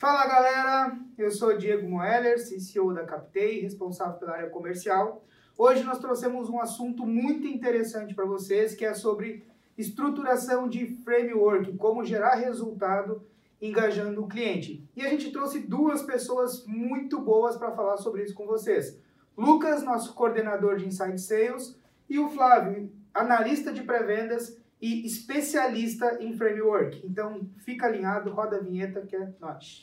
Fala 0.00 0.26
galera, 0.26 0.98
eu 1.18 1.30
sou 1.30 1.58
Diego 1.58 1.86
Moeller, 1.86 2.38
CCO 2.38 2.94
da 2.94 3.04
Captei, 3.04 3.60
responsável 3.60 4.18
pela 4.18 4.32
área 4.32 4.48
comercial. 4.48 5.22
Hoje 5.58 5.84
nós 5.84 5.98
trouxemos 5.98 6.48
um 6.48 6.58
assunto 6.58 7.04
muito 7.04 7.46
interessante 7.46 8.14
para 8.14 8.24
vocês, 8.24 8.74
que 8.74 8.86
é 8.86 8.94
sobre 8.94 9.44
estruturação 9.76 10.70
de 10.70 10.86
framework, 11.04 11.76
como 11.76 12.02
gerar 12.02 12.36
resultado 12.36 13.22
engajando 13.60 14.24
o 14.24 14.26
cliente. 14.26 14.82
E 14.96 15.04
a 15.04 15.10
gente 15.10 15.30
trouxe 15.30 15.58
duas 15.58 16.00
pessoas 16.00 16.64
muito 16.64 17.20
boas 17.20 17.58
para 17.58 17.72
falar 17.72 17.98
sobre 17.98 18.24
isso 18.24 18.32
com 18.32 18.46
vocês. 18.46 18.98
Lucas, 19.36 19.82
nosso 19.82 20.14
coordenador 20.14 20.78
de 20.78 20.86
Inside 20.86 21.20
Sales, 21.20 21.78
e 22.08 22.18
o 22.18 22.30
Flávio, 22.30 22.90
analista 23.12 23.70
de 23.70 23.82
pré-vendas 23.82 24.56
e 24.80 25.04
especialista 25.04 26.18
em 26.20 26.32
framework. 26.32 27.04
Então, 27.04 27.48
fica 27.58 27.86
alinhado, 27.86 28.30
roda 28.30 28.56
a 28.56 28.60
vinheta 28.60 29.02
que 29.02 29.14
é 29.14 29.32
nós. 29.38 29.82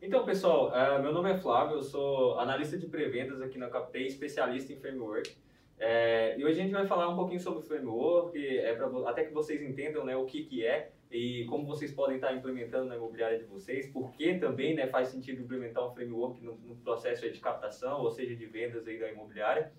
Então, 0.00 0.24
pessoal, 0.24 0.70
uh, 0.70 1.02
meu 1.02 1.12
nome 1.12 1.30
é 1.30 1.38
Flávio, 1.38 1.76
eu 1.76 1.82
sou 1.82 2.38
analista 2.38 2.76
de 2.76 2.86
pré-vendas 2.86 3.40
aqui 3.40 3.56
na 3.56 3.70
Captei, 3.70 4.06
especialista 4.06 4.72
em 4.72 4.76
framework. 4.76 5.34
É, 5.78 6.38
e 6.38 6.44
hoje 6.44 6.60
a 6.60 6.62
gente 6.62 6.72
vai 6.72 6.86
falar 6.86 7.08
um 7.08 7.16
pouquinho 7.16 7.40
sobre 7.40 7.62
framework, 7.62 8.38
é 8.38 8.74
pra, 8.74 8.88
até 9.08 9.24
que 9.24 9.32
vocês 9.32 9.60
entendam 9.62 10.04
né, 10.04 10.16
o 10.16 10.26
que, 10.26 10.44
que 10.44 10.64
é 10.64 10.92
e 11.12 11.44
como 11.44 11.66
vocês 11.66 11.92
podem 11.92 12.16
estar 12.16 12.34
implementando 12.34 12.86
na 12.86 12.96
imobiliária 12.96 13.38
de 13.38 13.44
vocês, 13.44 13.86
porque 13.92 14.38
também 14.38 14.74
né, 14.74 14.86
faz 14.86 15.08
sentido 15.08 15.42
implementar 15.42 15.86
um 15.86 15.92
framework 15.92 16.42
no, 16.42 16.56
no 16.56 16.74
processo 16.76 17.30
de 17.30 17.38
captação, 17.38 18.00
ou 18.00 18.10
seja, 18.10 18.34
de 18.34 18.46
vendas 18.46 18.88
aí 18.88 18.98
da 18.98 19.12
imobiliária. 19.12 19.70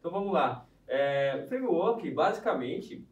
Então 0.00 0.10
vamos 0.10 0.32
lá. 0.32 0.66
É, 0.88 1.44
framework, 1.48 2.10
basicamente, 2.10 3.06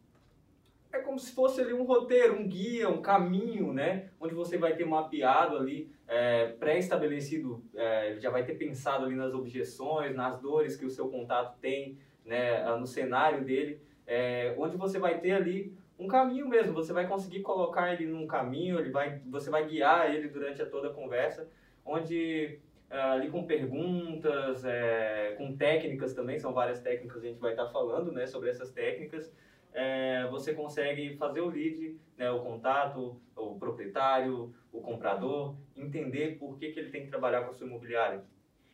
é 0.93 0.99
como 0.99 1.21
se 1.21 1.33
fosse 1.33 1.61
ali 1.61 1.73
um 1.73 1.85
roteiro, 1.85 2.35
um 2.35 2.49
guia, 2.49 2.89
um 2.89 3.01
caminho, 3.01 3.73
né? 3.73 4.11
Onde 4.19 4.35
você 4.35 4.59
vai 4.59 4.75
ter 4.75 4.85
mapeado 4.85 5.57
ali, 5.57 5.89
é, 6.09 6.49
pré-estabelecido, 6.49 7.63
é, 7.77 8.17
já 8.19 8.29
vai 8.29 8.45
ter 8.45 8.55
pensado 8.55 9.05
ali 9.05 9.15
nas 9.15 9.35
objeções, 9.35 10.17
nas 10.17 10.41
dores 10.41 10.77
que 10.77 10.85
o 10.85 10.91
seu 10.91 11.09
contato 11.09 11.57
tem, 11.61 11.97
né? 12.25 12.77
No 12.77 12.89
cenário 12.89 13.45
dele, 13.45 13.81
é, 14.05 14.53
onde 14.59 14.77
você 14.77 14.99
vai 14.99 15.21
ter 15.21 15.31
ali 15.31 15.78
um 15.99 16.07
caminho 16.07 16.49
mesmo. 16.49 16.73
Você 16.75 16.93
vai 16.93 17.07
conseguir 17.07 17.41
colocar 17.41 17.93
ele 17.93 18.07
num 18.07 18.27
caminho, 18.27 18.79
ele 18.79 18.91
vai, 18.91 19.21
você 19.27 19.51
vai 19.51 19.67
guiar 19.67 20.15
ele 20.15 20.29
durante 20.29 20.63
a 20.63 20.67
toda 20.67 20.89
a 20.89 20.95
conversa, 20.95 21.49
onde 21.85 22.61
ah, 22.91 23.13
ali 23.13 23.31
com 23.31 23.45
perguntas, 23.45 24.65
é, 24.65 25.35
com 25.37 25.55
técnicas 25.57 26.15
também, 26.15 26.39
são 26.39 26.55
várias 26.55 26.81
técnicas 26.81 27.21
que 27.21 27.27
a 27.27 27.31
gente 27.31 27.41
vai 27.41 27.51
estar 27.51 27.69
falando, 27.69 28.13
né, 28.13 28.27
sobre 28.27 28.49
essas 28.49 28.71
técnicas. 28.71 29.31
É, 29.75 30.27
você 30.29 30.55
consegue 30.55 31.15
fazer 31.17 31.41
o 31.41 31.49
lead, 31.49 31.99
né, 32.17 32.31
o 32.31 32.41
contato, 32.41 33.21
o 33.37 33.59
proprietário, 33.59 34.55
o 34.73 34.81
comprador, 34.81 35.55
entender 35.77 36.39
por 36.39 36.59
que, 36.59 36.71
que 36.73 36.81
ele 36.81 36.91
tem 36.91 37.03
que 37.03 37.11
trabalhar 37.11 37.43
com 37.43 37.51
a 37.51 37.53
sua 37.53 37.67
imobiliária. 37.67 38.25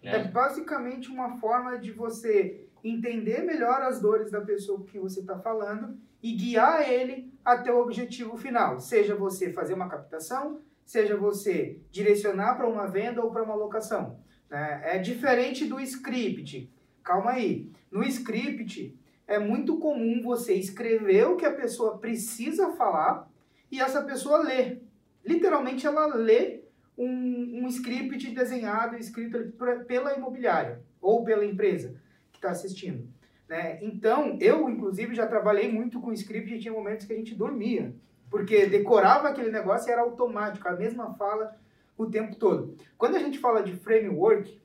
Né? 0.00 0.16
É 0.16 0.24
basicamente 0.24 1.08
uma 1.08 1.36
forma 1.40 1.76
de 1.78 1.90
você 1.90 2.63
entender 2.84 3.42
melhor 3.42 3.80
as 3.80 3.98
dores 3.98 4.30
da 4.30 4.42
pessoa 4.42 4.84
que 4.84 4.98
você 4.98 5.20
está 5.20 5.38
falando 5.38 5.98
e 6.22 6.32
guiar 6.32 6.88
ele 6.88 7.32
até 7.42 7.72
o 7.72 7.80
objetivo 7.80 8.36
final. 8.36 8.78
Seja 8.78 9.16
você 9.16 9.50
fazer 9.50 9.72
uma 9.72 9.88
captação, 9.88 10.60
seja 10.84 11.16
você 11.16 11.80
direcionar 11.90 12.56
para 12.56 12.68
uma 12.68 12.86
venda 12.86 13.24
ou 13.24 13.30
para 13.30 13.42
uma 13.42 13.54
locação. 13.54 14.18
Né? 14.50 14.82
É 14.84 14.98
diferente 14.98 15.64
do 15.64 15.80
script. 15.80 16.70
Calma 17.02 17.32
aí. 17.32 17.72
No 17.90 18.04
script, 18.04 18.94
é 19.26 19.38
muito 19.38 19.78
comum 19.78 20.22
você 20.22 20.52
escrever 20.52 21.26
o 21.26 21.36
que 21.36 21.46
a 21.46 21.54
pessoa 21.54 21.98
precisa 21.98 22.72
falar 22.72 23.30
e 23.70 23.80
essa 23.80 24.02
pessoa 24.02 24.42
lê. 24.42 24.78
Literalmente, 25.24 25.86
ela 25.86 26.06
lê 26.14 26.64
um, 26.98 27.64
um 27.64 27.68
script 27.68 28.30
desenhado, 28.30 28.96
escrito 28.96 29.52
pela 29.86 30.14
imobiliária 30.14 30.82
ou 31.00 31.24
pela 31.24 31.46
empresa 31.46 32.03
está 32.44 32.50
assistindo. 32.50 33.08
Né? 33.48 33.78
Então, 33.82 34.38
eu, 34.40 34.68
inclusive, 34.68 35.14
já 35.14 35.26
trabalhei 35.26 35.70
muito 35.70 36.00
com 36.00 36.12
script 36.12 36.54
e 36.54 36.58
tinha 36.58 36.72
momentos 36.72 37.06
que 37.06 37.12
a 37.12 37.16
gente 37.16 37.34
dormia, 37.34 37.94
porque 38.30 38.66
decorava 38.66 39.28
aquele 39.28 39.50
negócio 39.50 39.88
e 39.88 39.92
era 39.92 40.02
automático, 40.02 40.68
a 40.68 40.72
mesma 40.72 41.14
fala 41.14 41.56
o 41.96 42.06
tempo 42.06 42.36
todo. 42.36 42.76
Quando 42.98 43.16
a 43.16 43.18
gente 43.18 43.38
fala 43.38 43.62
de 43.62 43.72
framework, 43.76 44.60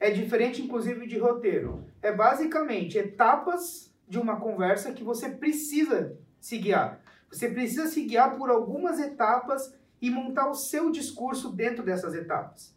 é 0.00 0.10
diferente, 0.10 0.62
inclusive, 0.62 1.06
de 1.06 1.18
roteiro. 1.18 1.84
É 2.02 2.12
basicamente 2.12 2.98
etapas 2.98 3.92
de 4.08 4.18
uma 4.18 4.40
conversa 4.40 4.92
que 4.92 5.04
você 5.04 5.28
precisa 5.28 6.16
se 6.40 6.58
guiar. 6.58 7.00
Você 7.30 7.48
precisa 7.48 7.86
se 7.86 8.04
guiar 8.04 8.36
por 8.36 8.48
algumas 8.48 8.98
etapas 8.98 9.76
e 10.00 10.08
montar 10.08 10.48
o 10.48 10.54
seu 10.54 10.90
discurso 10.90 11.52
dentro 11.52 11.84
dessas 11.84 12.14
etapas. 12.14 12.74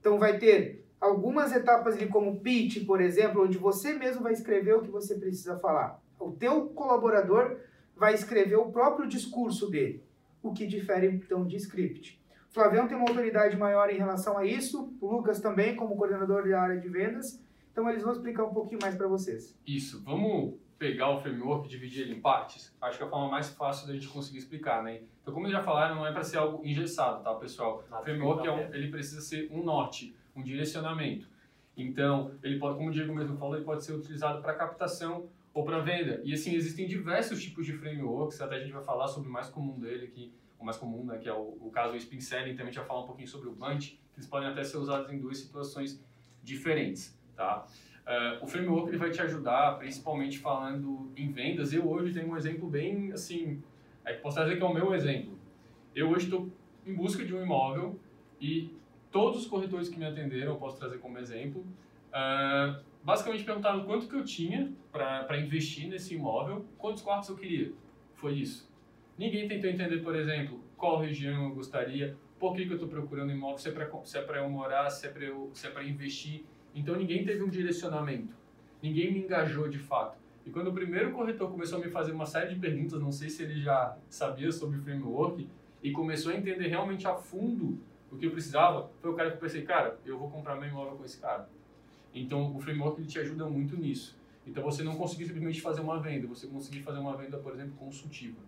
Então, 0.00 0.18
vai 0.18 0.38
ter 0.38 0.81
algumas 1.02 1.52
etapas 1.52 1.96
ali 1.96 2.06
como 2.06 2.40
pitch, 2.40 2.86
por 2.86 3.00
exemplo, 3.00 3.42
onde 3.42 3.58
você 3.58 3.92
mesmo 3.92 4.22
vai 4.22 4.32
escrever 4.32 4.76
o 4.76 4.82
que 4.82 4.90
você 4.90 5.16
precisa 5.16 5.58
falar. 5.58 6.00
O 6.18 6.30
teu 6.30 6.68
colaborador 6.68 7.58
vai 7.96 8.14
escrever 8.14 8.56
o 8.56 8.70
próprio 8.70 9.08
discurso 9.08 9.68
dele, 9.68 10.04
o 10.40 10.52
que 10.52 10.64
difere 10.64 11.08
então 11.08 11.44
de 11.44 11.56
script. 11.56 12.22
O 12.48 12.54
Flavião 12.54 12.86
tem 12.86 12.96
uma 12.96 13.08
autoridade 13.08 13.56
maior 13.56 13.90
em 13.90 13.96
relação 13.96 14.38
a 14.38 14.46
isso, 14.46 14.96
o 15.00 15.10
Lucas 15.10 15.40
também 15.40 15.74
como 15.74 15.96
coordenador 15.96 16.48
da 16.48 16.60
área 16.60 16.78
de 16.78 16.88
vendas, 16.88 17.42
então 17.72 17.88
eles 17.90 18.02
vão 18.02 18.12
explicar 18.12 18.44
um 18.44 18.54
pouquinho 18.54 18.78
mais 18.80 18.94
para 18.94 19.08
vocês. 19.08 19.58
Isso, 19.66 20.02
vamos 20.04 20.54
pegar 20.78 21.10
o 21.10 21.20
framework 21.20 21.66
e 21.66 21.70
dividir 21.70 22.02
ele 22.02 22.14
em 22.14 22.20
partes? 22.20 22.72
Acho 22.80 22.98
que 22.98 23.04
é 23.04 23.06
a 23.06 23.10
forma 23.10 23.28
mais 23.28 23.48
fácil 23.50 23.88
da 23.88 23.94
gente 23.94 24.08
conseguir 24.08 24.38
explicar, 24.38 24.82
né? 24.82 25.00
Então, 25.22 25.32
como 25.34 25.48
já 25.48 25.62
falaram, 25.62 25.96
não 25.96 26.06
é 26.06 26.12
para 26.12 26.22
ser 26.22 26.38
algo 26.38 26.64
engessado, 26.64 27.24
tá, 27.24 27.34
pessoal? 27.34 27.84
O 27.90 28.02
framework 28.04 28.46
é 28.46 28.52
um, 28.52 28.74
ele 28.74 28.88
precisa 28.88 29.20
ser 29.20 29.48
um 29.50 29.64
norte 29.64 30.14
um 30.34 30.42
direcionamento. 30.42 31.28
Então, 31.76 32.32
ele 32.42 32.58
pode, 32.58 32.76
como 32.76 32.90
o 32.90 32.92
Diego 32.92 33.14
mesmo 33.14 33.36
falou, 33.36 33.56
ele 33.56 33.64
pode 33.64 33.84
ser 33.84 33.92
utilizado 33.92 34.42
para 34.42 34.54
captação 34.54 35.28
ou 35.54 35.64
para 35.64 35.80
venda. 35.80 36.20
E 36.24 36.32
assim, 36.32 36.54
existem 36.54 36.86
diversos 36.86 37.42
tipos 37.42 37.66
de 37.66 37.72
frameworks, 37.72 38.40
até 38.40 38.56
a 38.56 38.60
gente 38.60 38.72
vai 38.72 38.82
falar 38.82 39.08
sobre 39.08 39.28
o 39.28 39.32
mais 39.32 39.48
comum 39.48 39.78
dele 39.78 40.06
aqui, 40.06 40.32
o 40.58 40.64
mais 40.64 40.76
comum, 40.76 41.04
né, 41.04 41.18
que 41.18 41.28
é 41.28 41.32
o, 41.32 41.56
o 41.60 41.70
caso 41.70 41.92
do 41.92 41.98
Spin 41.98 42.20
Selling, 42.20 42.52
também 42.52 42.64
a 42.64 42.66
gente 42.66 42.78
vai 42.78 42.86
falar 42.86 43.00
um 43.00 43.06
pouquinho 43.06 43.28
sobre 43.28 43.48
o 43.48 43.52
Bunch, 43.52 43.98
que 44.12 44.20
eles 44.20 44.28
podem 44.28 44.48
até 44.48 44.62
ser 44.62 44.76
usados 44.78 45.10
em 45.12 45.18
duas 45.18 45.38
situações 45.38 46.02
diferentes, 46.42 47.18
tá? 47.36 47.66
Uh, 48.02 48.44
o 48.44 48.48
framework 48.48 48.88
ele 48.88 48.98
vai 48.98 49.10
te 49.10 49.20
ajudar, 49.22 49.78
principalmente 49.78 50.38
falando 50.38 51.12
em 51.16 51.30
vendas. 51.30 51.72
Eu 51.72 51.88
hoje 51.88 52.12
tenho 52.12 52.32
um 52.32 52.36
exemplo 52.36 52.68
bem 52.68 53.12
assim, 53.12 53.62
é 54.04 54.12
que 54.12 54.20
posso 54.20 54.42
dizer 54.42 54.56
que 54.56 54.62
é 54.62 54.66
o 54.66 54.74
meu 54.74 54.92
exemplo. 54.92 55.38
Eu 55.94 56.10
hoje 56.10 56.24
estou 56.24 56.50
em 56.84 56.94
busca 56.94 57.24
de 57.24 57.32
um 57.32 57.42
imóvel 57.42 58.00
e 58.40 58.74
todos 59.12 59.42
os 59.42 59.46
corretores 59.46 59.88
que 59.88 59.98
me 59.98 60.06
atenderam, 60.06 60.52
eu 60.52 60.58
posso 60.58 60.78
trazer 60.78 60.98
como 60.98 61.18
exemplo, 61.18 61.60
uh, 61.60 62.82
basicamente 63.04 63.44
perguntaram 63.44 63.84
quanto 63.84 64.08
que 64.08 64.16
eu 64.16 64.24
tinha 64.24 64.72
para 64.90 65.38
investir 65.38 65.88
nesse 65.88 66.14
imóvel, 66.14 66.64
quantos 66.78 67.02
quartos 67.02 67.28
eu 67.28 67.36
queria. 67.36 67.72
Foi 68.14 68.32
isso. 68.32 68.68
Ninguém 69.18 69.46
tentou 69.46 69.68
entender, 69.68 69.98
por 69.98 70.16
exemplo, 70.16 70.60
qual 70.76 70.98
região 70.98 71.44
eu 71.44 71.54
gostaria, 71.54 72.16
por 72.38 72.56
que, 72.56 72.64
que 72.64 72.72
eu 72.72 72.76
estou 72.76 72.88
procurando 72.88 73.30
imóvel, 73.30 73.58
se 73.58 73.68
é 73.68 73.72
para 74.22 74.38
é 74.38 74.40
eu 74.40 74.48
morar, 74.48 74.90
se 74.90 75.06
é 75.06 75.10
para 75.10 75.84
é 75.84 75.88
investir. 75.88 76.44
Então 76.74 76.96
ninguém 76.96 77.24
teve 77.24 77.42
um 77.44 77.50
direcionamento, 77.50 78.34
ninguém 78.82 79.12
me 79.12 79.20
engajou 79.20 79.68
de 79.68 79.78
fato. 79.78 80.18
E 80.44 80.50
quando 80.50 80.68
o 80.68 80.72
primeiro 80.72 81.12
corretor 81.12 81.50
começou 81.50 81.78
a 81.78 81.84
me 81.84 81.88
fazer 81.88 82.10
uma 82.10 82.26
série 82.26 82.54
de 82.54 82.60
perguntas, 82.60 83.00
não 83.00 83.12
sei 83.12 83.28
se 83.28 83.44
ele 83.44 83.60
já 83.60 83.96
sabia 84.08 84.50
sobre 84.50 84.78
framework, 84.80 85.48
e 85.82 85.92
começou 85.92 86.32
a 86.32 86.36
entender 86.36 86.68
realmente 86.68 87.06
a 87.06 87.14
fundo 87.14 87.78
o 88.12 88.16
que 88.18 88.26
eu 88.26 88.30
precisava 88.30 88.90
foi 89.00 89.10
o 89.10 89.14
cara 89.14 89.30
que 89.30 89.36
eu 89.36 89.40
pensei, 89.40 89.62
cara, 89.62 89.98
eu 90.04 90.18
vou 90.18 90.30
comprar 90.30 90.56
meu 90.56 90.68
imóvel 90.68 90.96
com 90.96 91.04
esse 91.04 91.18
cara. 91.18 91.48
Então, 92.14 92.54
o 92.54 92.60
framework 92.60 93.00
ele 93.00 93.08
te 93.08 93.18
ajuda 93.18 93.46
muito 93.46 93.74
nisso. 93.74 94.18
Então, 94.46 94.62
você 94.62 94.82
não 94.82 94.96
conseguir 94.96 95.24
simplesmente 95.24 95.62
fazer 95.62 95.80
uma 95.80 95.98
venda, 95.98 96.26
você 96.26 96.46
conseguir 96.46 96.82
fazer 96.82 96.98
uma 96.98 97.16
venda, 97.16 97.38
por 97.38 97.54
exemplo, 97.54 97.72
consultiva. 97.78 98.38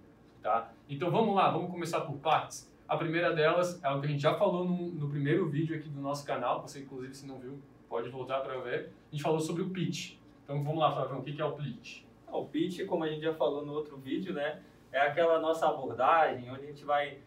Tá? 0.42 0.70
Então, 0.88 1.10
vamos 1.10 1.34
lá, 1.34 1.50
vamos 1.50 1.70
começar 1.70 2.02
por 2.02 2.16
partes. 2.16 2.70
A 2.86 2.98
primeira 2.98 3.32
delas 3.32 3.82
é 3.82 3.88
o 3.88 4.00
que 4.00 4.06
a 4.06 4.10
gente 4.10 4.20
já 4.20 4.34
falou 4.34 4.66
no, 4.66 4.88
no 4.88 5.08
primeiro 5.08 5.48
vídeo 5.48 5.74
aqui 5.74 5.88
do 5.88 6.00
nosso 6.00 6.26
canal. 6.26 6.60
Você, 6.60 6.80
inclusive, 6.80 7.14
se 7.14 7.26
não 7.26 7.38
viu, 7.38 7.58
pode 7.88 8.10
voltar 8.10 8.40
para 8.40 8.58
ver. 8.58 8.92
A 9.10 9.14
gente 9.14 9.22
falou 9.22 9.40
sobre 9.40 9.62
o 9.62 9.70
pitch. 9.70 10.16
Então, 10.44 10.62
vamos 10.62 10.78
lá, 10.78 10.92
Flavio, 10.92 11.18
o 11.18 11.22
que 11.22 11.40
é 11.40 11.44
o 11.44 11.52
pitch? 11.52 12.02
O 12.30 12.44
pitch, 12.44 12.84
como 12.84 13.04
a 13.04 13.08
gente 13.08 13.22
já 13.22 13.32
falou 13.32 13.64
no 13.64 13.72
outro 13.72 13.96
vídeo, 13.96 14.34
né, 14.34 14.60
é 14.92 15.00
aquela 15.00 15.40
nossa 15.40 15.66
abordagem 15.66 16.50
onde 16.50 16.64
a 16.64 16.66
gente 16.66 16.84
vai 16.84 17.18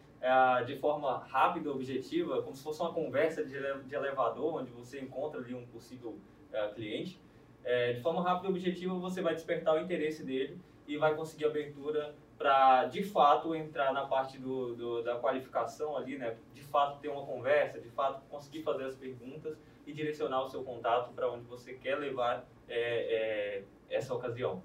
de 0.66 0.76
forma 0.76 1.18
rápida, 1.18 1.70
objetiva, 1.70 2.42
como 2.42 2.54
se 2.54 2.62
fosse 2.62 2.80
uma 2.80 2.92
conversa 2.92 3.44
de, 3.44 3.56
de 3.84 3.94
elevador, 3.94 4.60
onde 4.60 4.70
você 4.70 5.00
encontra 5.00 5.40
ali 5.40 5.54
um 5.54 5.66
possível 5.66 6.18
é, 6.52 6.68
cliente. 6.68 7.20
É, 7.64 7.92
de 7.92 8.00
forma 8.00 8.22
rápida 8.22 8.48
e 8.48 8.50
objetiva, 8.50 8.94
você 8.94 9.20
vai 9.20 9.34
despertar 9.34 9.74
o 9.74 9.80
interesse 9.80 10.24
dele 10.24 10.58
e 10.86 10.96
vai 10.96 11.14
conseguir 11.14 11.44
abertura 11.44 12.14
para, 12.38 12.86
de 12.86 13.02
fato, 13.02 13.54
entrar 13.54 13.92
na 13.92 14.06
parte 14.06 14.38
do, 14.38 14.74
do, 14.74 15.02
da 15.02 15.16
qualificação 15.16 15.96
ali, 15.96 16.16
né? 16.16 16.36
De 16.54 16.62
fato, 16.62 17.00
ter 17.00 17.08
uma 17.08 17.26
conversa, 17.26 17.80
de 17.80 17.90
fato, 17.90 18.22
conseguir 18.30 18.62
fazer 18.62 18.84
as 18.84 18.94
perguntas 18.94 19.58
e 19.86 19.92
direcionar 19.92 20.42
o 20.42 20.48
seu 20.48 20.62
contato 20.62 21.12
para 21.12 21.30
onde 21.30 21.44
você 21.44 21.74
quer 21.74 21.96
levar 21.96 22.46
é, 22.68 22.78
é, 22.78 23.64
essa 23.90 24.14
ocasião. 24.14 24.62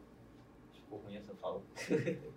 Ficou 0.93 0.99
ruim 0.99 1.15
essa 1.15 1.33
fala. 1.35 1.61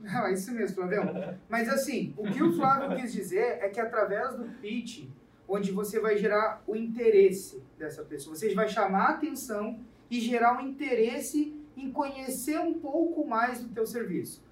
Não, 0.00 0.26
é 0.26 0.32
isso 0.32 0.52
mesmo, 0.52 0.76
Flavião. 0.76 1.38
Mas 1.48 1.68
assim, 1.68 2.14
o 2.16 2.24
que 2.24 2.42
o 2.42 2.52
Flávio 2.54 2.96
quis 2.96 3.12
dizer 3.12 3.58
é 3.60 3.68
que 3.68 3.80
através 3.80 4.34
do 4.34 4.44
pitch, 4.60 5.08
onde 5.48 5.72
você 5.72 6.00
vai 6.00 6.16
gerar 6.16 6.62
o 6.66 6.74
interesse 6.74 7.62
dessa 7.78 8.02
pessoa, 8.02 8.34
você 8.34 8.54
vai 8.54 8.68
chamar 8.68 9.04
a 9.04 9.10
atenção 9.10 9.78
e 10.10 10.20
gerar 10.20 10.56
um 10.56 10.60
interesse 10.60 11.60
em 11.76 11.90
conhecer 11.90 12.58
um 12.58 12.74
pouco 12.74 13.26
mais 13.26 13.60
do 13.60 13.68
teu 13.68 13.86
serviço. 13.86 14.42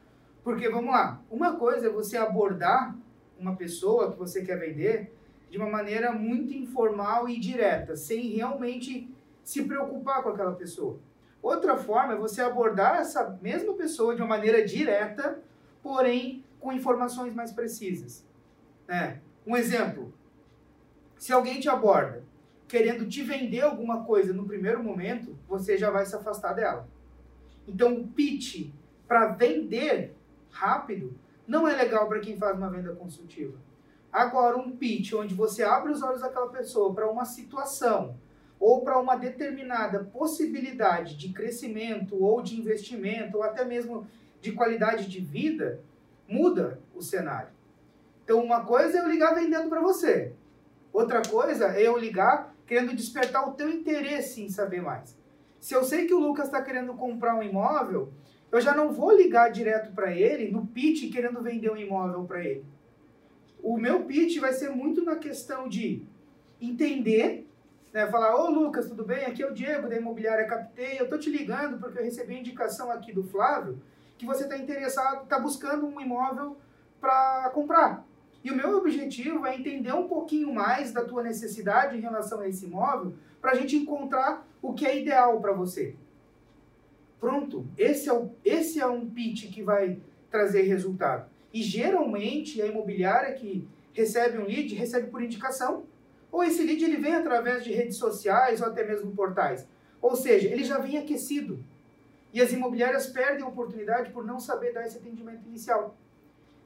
Porque, 0.43 0.69
vamos 0.69 0.93
lá, 0.93 1.23
uma 1.31 1.57
coisa 1.57 1.87
é 1.87 1.91
você 1.91 2.19
abordar 2.19 2.95
uma 3.39 3.57
pessoa 3.57 4.13
que 4.13 4.19
você 4.19 4.45
quer 4.45 4.59
vender 4.59 5.13
de 5.51 5.57
uma 5.57 5.71
maneira 5.71 6.13
muito 6.13 6.53
informal 6.53 7.29
e 7.29 7.41
direta, 7.41 7.97
sem 7.97 8.29
realmente 8.29 9.09
se 9.43 9.63
preocupar 9.63 10.23
com 10.23 10.31
aquela 10.31 10.53
pessoa. 10.53 10.99
Outra 11.45 11.77
forma 11.77 12.15
é 12.15 12.17
você 12.17 12.41
abordar 12.41 12.97
essa 12.97 13.39
mesma 13.43 13.75
pessoa 13.75 14.17
de 14.17 14.23
uma 14.23 14.29
maneira 14.29 14.65
direta, 14.65 15.43
porém 15.83 16.43
com 16.59 16.73
informações 16.73 17.35
mais 17.35 17.53
precisas. 17.53 18.27
É. 18.89 19.19
Um 19.47 19.55
exemplo: 19.55 20.11
se 21.19 21.35
alguém 21.35 21.61
te 21.61 21.69
aborda 21.69 22.25
querendo 22.67 23.07
te 23.07 23.23
vender 23.23 23.61
alguma 23.61 24.05
coisa 24.05 24.33
no 24.33 24.47
primeiro 24.47 24.83
momento, 24.83 25.37
você 25.47 25.77
já 25.77 25.91
vai 25.91 26.07
se 26.07 26.17
afastar 26.17 26.55
dela. 26.55 26.89
Então, 27.69 27.93
o 27.93 28.09
pitch 28.09 28.71
para 29.07 29.27
vender 29.27 30.17
rápido 30.51 31.15
não 31.47 31.69
é 31.69 31.77
legal 31.77 32.09
para 32.09 32.21
quem 32.21 32.39
faz 32.39 32.57
uma 32.57 32.71
venda 32.71 32.95
consultiva. 32.95 33.59
Agora, 34.11 34.57
um 34.57 34.75
pitch 34.75 35.13
onde 35.13 35.35
você 35.35 35.63
abre 35.63 35.93
os 35.93 36.03
olhos 36.03 36.23
daquela 36.23 36.49
pessoa 36.49 36.95
para 36.95 37.07
uma 37.07 37.27
situação 37.27 38.17
ou 38.59 38.83
para 38.83 38.99
uma 38.99 39.17
determinada 39.17 40.05
possibilidade 40.05 41.17
de 41.17 41.33
crescimento 41.33 42.23
ou 42.23 42.41
de 42.43 42.59
investimento 42.59 43.39
ou 43.39 43.43
até 43.43 43.65
mesmo 43.65 44.07
de 44.41 44.53
qualidade 44.53 45.07
de 45.07 45.21
vida, 45.21 45.81
muda 46.29 46.81
o 46.95 47.03
cenário. 47.03 47.49
Então, 48.25 48.43
uma 48.43 48.65
coisa 48.65 48.99
é 48.99 49.01
eu 49.01 49.09
ligar 49.09 49.35
vendendo 49.35 49.69
para 49.69 49.81
você. 49.81 50.33
Outra 50.93 51.21
coisa 51.23 51.67
é 51.77 51.83
eu 51.83 51.99
ligar 51.99 52.55
querendo 52.67 52.95
despertar 52.95 53.49
o 53.49 53.53
teu 53.53 53.69
interesse 53.69 54.43
em 54.43 54.49
saber 54.49 54.81
mais. 54.81 55.17
Se 55.61 55.75
eu 55.75 55.85
sei 55.85 56.07
que 56.07 56.15
o 56.15 56.19
Lucas 56.19 56.47
está 56.47 56.63
querendo 56.63 56.95
comprar 56.95 57.35
um 57.37 57.43
imóvel, 57.43 58.13
eu 58.53 58.61
já 58.61 58.75
não 58.75 58.93
vou 58.93 59.15
ligar 59.15 59.51
direto 59.51 59.93
para 59.93 60.15
ele 60.15 60.51
no 60.51 60.67
pitch 60.67 61.13
querendo 61.13 61.43
vender 61.43 61.71
um 61.71 61.77
imóvel 61.77 62.25
para 62.25 62.45
ele. 62.45 62.65
O 63.63 63.77
meu 63.77 64.05
pitch 64.05 64.39
vai 64.39 64.53
ser 64.53 64.71
muito 64.71 65.03
na 65.03 65.17
questão 65.17 65.69
de 65.69 66.03
entender 66.61 67.47
né, 67.95 68.09
falar, 68.09 68.35
ô 68.35 68.51
Lucas, 68.51 68.89
tudo 68.89 69.05
bem? 69.05 69.25
Aqui 69.25 69.41
é 69.41 69.49
o 69.49 69.55
Diego 69.55 69.89
da 69.89 69.97
Imobiliária 69.97 70.49
Captei, 70.49 70.99
eu 70.99 71.09
tô 71.09 71.17
te 71.17 71.31
ligando 71.31 71.79
porque 71.79 72.01
eu 72.01 72.03
recebi 72.03 72.37
indicação 72.37 72.91
aqui 72.91 73.13
do 73.13 73.23
Flávio 73.23 73.81
que 74.19 74.27
você 74.27 74.43
está 74.43 74.59
interessado, 74.59 75.23
está 75.23 75.39
buscando 75.39 75.87
um 75.87 76.01
imóvel 76.01 76.57
para 77.01 77.51
comprar. 77.55 78.05
E 78.43 78.51
o 78.51 78.57
meu 78.57 78.77
objetivo 78.79 79.47
é 79.47 79.55
entender 79.55 79.93
um 79.93 80.09
pouquinho 80.09 80.53
mais 80.53 80.93
da 80.93 81.05
tua 81.05 81.23
necessidade 81.23 81.97
em 81.97 82.01
relação 82.01 82.41
a 82.41 82.49
esse 82.49 82.65
imóvel 82.65 83.15
para 83.41 83.53
a 83.53 83.55
gente 83.55 83.77
encontrar 83.77 84.45
o 84.61 84.75
que 84.75 84.85
é 84.85 85.01
ideal 85.01 85.41
para 85.41 85.53
você. 85.53 85.95
Pronto, 87.21 87.65
esse 87.79 88.09
é, 88.09 88.13
o, 88.13 88.33
esse 88.45 88.81
é 88.81 88.87
um 88.87 89.09
pitch 89.09 89.53
que 89.53 89.63
vai 89.63 90.01
trazer 90.33 90.63
resultado. 90.63 91.31
E 91.53 91.63
geralmente 91.63 92.61
a 92.61 92.67
imobiliária 92.67 93.33
que 93.35 93.69
recebe 93.93 94.39
um 94.39 94.47
lead 94.47 94.75
recebe 94.75 95.07
por 95.07 95.23
indicação 95.23 95.85
ou 96.35 96.43
esse 96.43 96.65
lead 96.65 96.83
ele 96.85 96.97
vem 96.97 97.15
através 97.15 97.63
de 97.63 97.73
redes 97.73 97.97
sociais 97.97 98.61
ou 98.61 98.67
até 98.67 98.85
mesmo 98.85 99.13
portais. 99.13 99.69
Ou 100.03 100.17
seja, 100.17 100.49
ele 100.49 100.65
já 100.65 100.79
vem 100.79 100.99
aquecido. 100.99 101.65
E 102.33 102.41
as 102.43 102.53
imobiliárias 102.53 103.07
perdem 103.07 103.45
a 103.45 103.47
oportunidade 103.47 104.11
por 104.11 104.27
não 104.27 104.41
saber 104.41 104.73
dar 104.73 104.85
esse 104.85 104.99
atendimento 104.99 105.47
inicial. 105.47 105.97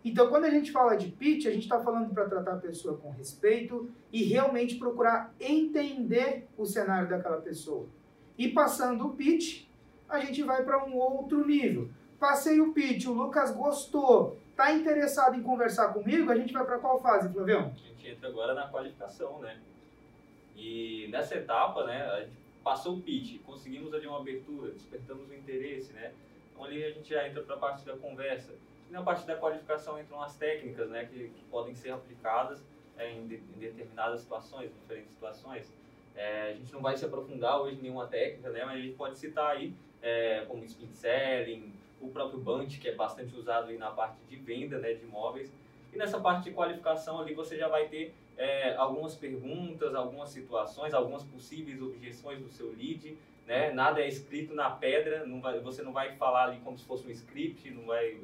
Então, 0.03 0.31
quando 0.31 0.47
a 0.47 0.51
gente 0.51 0.73
fala 0.73 0.97
de 0.97 1.09
pitch, 1.09 1.45
a 1.45 1.51
gente 1.51 1.65
está 1.65 1.79
falando 1.81 2.15
para 2.15 2.27
tratar 2.27 2.55
a 2.55 2.57
pessoa 2.57 2.97
com 2.97 3.11
respeito 3.11 3.91
e 4.11 4.25
realmente 4.25 4.77
procurar 4.77 5.35
entender 5.39 6.49
o 6.57 6.65
cenário 6.65 7.11
daquela 7.11 7.43
pessoa. 7.43 7.87
E 8.39 8.49
passando 8.49 9.07
o 9.07 9.15
pitch, 9.17 9.67
a 10.09 10.19
gente 10.19 10.43
vai 10.43 10.65
para 10.65 10.83
um 10.87 10.97
outro 10.97 11.47
nível. 11.47 11.91
Passei 12.19 12.59
o 12.59 12.73
pitch, 12.73 13.05
o 13.05 13.13
Lucas 13.13 13.51
gostou, 13.51 14.39
está 14.59 14.73
interessado 14.73 15.37
em 15.37 15.43
conversar 15.43 15.93
comigo, 15.93 16.33
a 16.33 16.35
gente 16.35 16.53
vai 16.53 16.67
para 16.67 16.81
qual 16.81 17.01
fase, 17.01 17.33
Flavião? 17.33 17.73
entra 18.03 18.29
agora 18.29 18.55
na 18.55 18.67
qualificação, 18.67 19.39
né? 19.39 19.57
E 20.57 21.07
nessa 21.13 21.37
etapa, 21.37 21.85
né, 21.85 22.03
a 22.03 22.21
gente 22.23 22.37
passou 22.65 22.97
o 22.97 23.01
pitch, 23.01 23.41
conseguimos 23.45 23.95
ali 23.95 24.09
uma 24.09 24.19
abertura, 24.19 24.73
despertamos 24.73 25.31
o 25.31 25.35
interesse, 25.35 25.93
né? 25.93 26.13
Então 26.51 26.65
ali 26.65 26.85
a 26.85 26.91
gente 26.91 27.09
já 27.09 27.29
entra 27.29 27.41
para 27.43 27.55
a 27.55 27.59
parte 27.59 27.87
da 27.87 27.97
conversa. 27.97 28.53
E 28.89 28.93
na 28.93 29.01
parte 29.01 29.25
da 29.25 29.37
qualificação 29.37 30.01
entram 30.01 30.21
as 30.21 30.35
técnicas, 30.35 30.89
né, 30.89 31.05
que, 31.05 31.29
que 31.29 31.45
podem 31.51 31.75
ser 31.75 31.91
aplicadas 31.91 32.61
é, 32.97 33.13
em, 33.13 33.29
de, 33.29 33.37
em, 33.37 33.59
determinadas 33.61 34.23
situações, 34.23 34.73
diferentes 34.73 35.13
situações. 35.13 35.73
É, 36.17 36.51
a 36.51 36.55
gente 36.55 36.73
não 36.73 36.81
vai 36.81 36.97
se 36.97 37.05
aprofundar 37.05 37.61
hoje 37.61 37.77
em 37.77 37.83
nenhuma 37.83 38.09
técnica, 38.09 38.51
né, 38.51 38.65
mas 38.65 38.79
a 38.79 38.83
gente 38.83 38.97
pode 38.97 39.19
citar 39.19 39.53
aí 39.53 39.73
é, 40.03 40.45
como 40.49 40.65
spin 40.65 40.91
selling, 40.91 41.78
o 42.01 42.09
próprio 42.09 42.41
bunch, 42.41 42.79
que 42.79 42.89
é 42.89 42.95
bastante 42.95 43.35
usado 43.35 43.73
na 43.79 43.91
parte 43.91 44.19
de 44.29 44.37
venda 44.37 44.79
né, 44.79 44.95
de 44.95 45.05
imóveis. 45.05 45.53
E 45.93 45.97
nessa 45.97 46.21
parte 46.21 46.45
de 46.45 46.51
qualificação 46.53 47.21
ali 47.21 47.35
você 47.35 47.57
já 47.57 47.69
vai 47.69 47.89
ter 47.89 48.15
é, 48.37 48.75
algumas 48.77 49.15
perguntas, 49.15 49.95
algumas 49.95 50.31
situações, 50.31 50.95
algumas 50.95 51.25
possíveis 51.25 51.81
objeções 51.83 52.39
do 52.41 52.49
seu 52.51 52.71
lead, 52.71 53.17
né? 53.47 53.73
Nada 53.73 54.03
é 54.03 54.07
escrito 54.07 54.55
na 54.55 54.69
pedra, 54.69 55.25
não 55.25 55.41
vai, 55.41 55.59
você 55.61 55.83
não 55.83 55.93
vai 55.93 56.15
falar 56.17 56.45
ali 56.45 56.61
como 56.61 56.77
se 56.77 56.85
fosse 56.85 57.07
um 57.07 57.11
script, 57.11 57.71
não 57.71 57.87
vai 57.87 58.21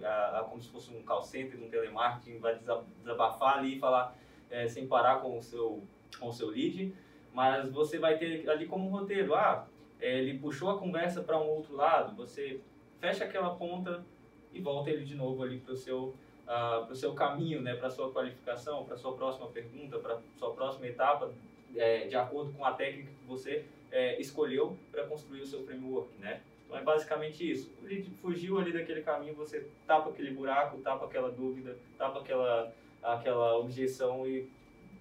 como 0.50 0.62
se 0.62 0.68
fosse 0.68 0.94
um 0.94 1.02
call 1.02 1.22
center, 1.22 1.58
um 1.60 1.70
telemarketing, 1.70 2.38
vai 2.38 2.58
desabafar 2.98 3.58
ali 3.58 3.76
e 3.76 3.80
falar 3.80 4.14
é, 4.50 4.68
sem 4.68 4.86
parar 4.86 5.20
com 5.20 5.38
o 5.38 5.42
seu 5.42 5.82
com 6.20 6.28
o 6.28 6.32
seu 6.32 6.48
lead, 6.48 6.94
mas 7.32 7.70
você 7.70 7.98
vai 7.98 8.18
ter 8.18 8.48
ali 8.48 8.66
como 8.66 8.86
um 8.86 8.90
roteiro, 8.90 9.34
ah, 9.34 9.66
é, 10.00 10.18
ele 10.18 10.38
puxou 10.38 10.70
a 10.70 10.78
conversa 10.78 11.22
para 11.22 11.38
um 11.38 11.48
outro 11.48 11.74
lado, 11.74 12.14
você 12.14 12.60
fecha 13.00 13.24
aquela 13.24 13.54
ponta 13.54 14.04
e 14.52 14.60
volta 14.60 14.90
ele 14.90 15.04
de 15.04 15.14
novo 15.14 15.42
ali 15.42 15.58
para 15.58 15.72
o 15.72 15.76
seu 15.76 16.04
uh, 16.04 16.14
ah, 16.46 16.84
para 16.86 16.94
seu 16.94 17.14
caminho, 17.14 17.60
né, 17.60 17.74
para 17.74 17.90
sua 17.90 18.12
qualificação, 18.12 18.84
para 18.84 18.96
sua 18.96 19.14
próxima 19.14 19.48
pergunta, 19.48 19.98
para 19.98 20.20
sua 20.38 20.52
próxima 20.52 20.86
etapa, 20.86 21.32
é, 21.74 22.06
de 22.06 22.14
acordo 22.14 22.52
com 22.52 22.64
a 22.64 22.72
técnica 22.72 23.10
que 23.10 23.26
você 23.26 23.64
é, 23.90 24.20
escolheu 24.20 24.76
para 24.90 25.06
construir 25.06 25.40
o 25.40 25.46
seu 25.46 25.64
framework, 25.64 26.08
né? 26.18 26.40
Então 26.64 26.76
é 26.76 26.82
basicamente 26.82 27.50
isso. 27.50 27.70
Ele 27.82 28.10
fugiu 28.20 28.58
ali 28.58 28.72
daquele 28.72 29.02
caminho, 29.02 29.34
você 29.34 29.68
tapa 29.86 30.10
aquele 30.10 30.32
buraco, 30.32 30.78
tapa 30.78 31.04
aquela 31.06 31.30
dúvida, 31.30 31.76
tapa 31.98 32.20
aquela, 32.20 32.72
aquela 33.02 33.58
objeção 33.58 34.26
e 34.26 34.48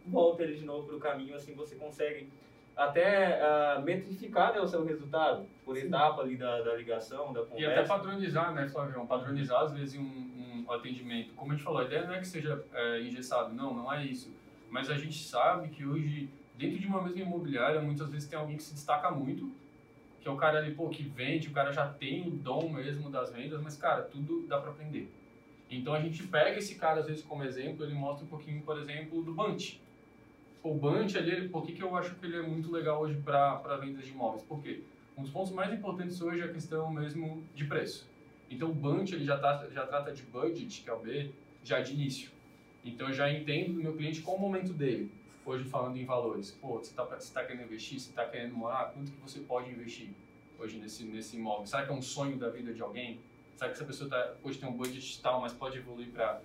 volta 0.05 0.43
ele 0.43 0.55
de 0.55 0.65
novo 0.65 0.87
para 0.87 0.95
o 0.95 0.99
caminho, 0.99 1.35
assim 1.35 1.53
você 1.53 1.75
consegue 1.75 2.29
até 2.75 3.39
uh, 3.39 3.81
metrificar 3.81 4.53
né, 4.53 4.59
o 4.59 4.67
seu 4.67 4.83
resultado 4.83 5.45
por 5.63 5.75
Sim. 5.75 5.87
etapa 5.87 6.21
ali 6.21 6.35
da, 6.35 6.61
da 6.61 6.75
ligação, 6.75 7.31
da 7.31 7.41
conversa. 7.41 7.61
E 7.61 7.65
até 7.65 7.83
padronizar, 7.83 8.53
né, 8.53 8.67
Flavião? 8.67 9.05
Padronizar, 9.05 9.61
às 9.61 9.71
vezes, 9.71 9.99
um, 9.99 10.03
um 10.67 10.71
atendimento. 10.71 11.33
Como 11.35 11.51
a 11.51 11.55
gente 11.55 11.63
falou, 11.63 11.81
a 11.81 11.85
ideia 11.85 12.05
não 12.05 12.13
é 12.13 12.19
que 12.19 12.27
seja 12.27 12.63
é, 12.73 13.01
engessado, 13.01 13.53
não, 13.53 13.73
não 13.73 13.93
é 13.93 14.05
isso. 14.05 14.33
Mas 14.69 14.89
a 14.89 14.97
gente 14.97 15.23
sabe 15.23 15.69
que 15.69 15.85
hoje, 15.85 16.29
dentro 16.57 16.79
de 16.79 16.87
uma 16.87 17.01
mesma 17.01 17.21
imobiliária, 17.21 17.79
muitas 17.79 18.09
vezes 18.09 18.27
tem 18.27 18.37
alguém 18.37 18.57
que 18.57 18.63
se 18.63 18.73
destaca 18.73 19.11
muito, 19.11 19.51
que 20.19 20.27
é 20.27 20.31
o 20.31 20.37
cara 20.37 20.57
ali, 20.59 20.73
pô, 20.73 20.89
que 20.89 21.03
vende, 21.03 21.49
o 21.49 21.51
cara 21.51 21.71
já 21.71 21.87
tem 21.87 22.27
o 22.27 22.31
dom 22.31 22.69
mesmo 22.69 23.09
das 23.09 23.31
vendas, 23.31 23.61
mas, 23.61 23.77
cara, 23.77 24.01
tudo 24.01 24.47
dá 24.47 24.59
para 24.59 24.71
aprender. 24.71 25.11
Então 25.69 25.93
a 25.93 25.99
gente 25.99 26.23
pega 26.23 26.57
esse 26.57 26.75
cara, 26.75 27.01
às 27.01 27.05
vezes, 27.05 27.23
como 27.23 27.43
exemplo, 27.43 27.85
ele 27.85 27.93
mostra 27.93 28.25
um 28.25 28.29
pouquinho, 28.29 28.61
por 28.61 28.79
exemplo, 28.79 29.21
do 29.21 29.33
Bunch 29.33 29.82
o 30.63 30.73
Bunch 30.73 31.17
ali, 31.17 31.49
por 31.49 31.65
que, 31.65 31.73
que 31.73 31.83
eu 31.83 31.95
acho 31.95 32.15
que 32.15 32.25
ele 32.25 32.37
é 32.37 32.41
muito 32.41 32.71
legal 32.71 33.01
hoje 33.01 33.19
para 33.21 33.77
vendas 33.77 34.05
de 34.05 34.11
imóveis? 34.11 34.41
Por 34.43 34.61
quê? 34.61 34.81
Um 35.17 35.21
dos 35.21 35.31
pontos 35.31 35.51
mais 35.51 35.71
importantes 35.73 36.21
hoje 36.21 36.41
é 36.41 36.45
a 36.45 36.53
questão 36.53 36.89
mesmo 36.91 37.43
de 37.53 37.65
preço. 37.65 38.09
Então 38.49 38.69
o 38.69 38.73
Bunch 38.73 39.13
ele 39.13 39.25
já, 39.25 39.37
tá, 39.37 39.67
já 39.69 39.85
trata 39.85 40.13
de 40.13 40.23
budget, 40.23 40.81
que 40.81 40.89
é 40.89 40.93
o 40.93 40.99
B, 40.99 41.31
já 41.63 41.81
de 41.81 41.93
início. 41.93 42.31
Então 42.83 43.09
eu 43.09 43.13
já 43.13 43.31
entendo 43.31 43.73
do 43.73 43.83
meu 43.83 43.93
cliente 43.93 44.21
qual 44.21 44.37
o 44.37 44.39
momento 44.39 44.71
dele. 44.73 45.11
Hoje 45.45 45.65
falando 45.65 45.97
em 45.97 46.05
valores. 46.05 46.51
Pô, 46.51 46.79
você 46.79 46.91
está 46.91 47.05
tá 47.05 47.45
querendo 47.45 47.65
investir, 47.65 47.99
você 47.99 48.09
está 48.09 48.25
querendo 48.25 48.55
morar, 48.55 48.93
quanto 48.93 49.11
que 49.11 49.19
você 49.19 49.41
pode 49.41 49.69
investir 49.69 50.09
hoje 50.57 50.77
nesse, 50.77 51.03
nesse 51.03 51.35
imóvel? 51.35 51.67
Será 51.67 51.85
que 51.85 51.91
é 51.91 51.93
um 51.93 52.01
sonho 52.01 52.37
da 52.37 52.49
vida 52.49 52.73
de 52.73 52.81
alguém? 52.81 53.19
Será 53.57 53.69
que 53.69 53.75
essa 53.75 53.85
pessoa 53.85 54.09
tá, 54.09 54.33
hoje 54.41 54.57
tem 54.57 54.69
um 54.69 54.73
budget 54.73 55.21
tal, 55.21 55.41
mas 55.41 55.51
pode 55.51 55.77
evoluir 55.77 56.09
para 56.11 56.41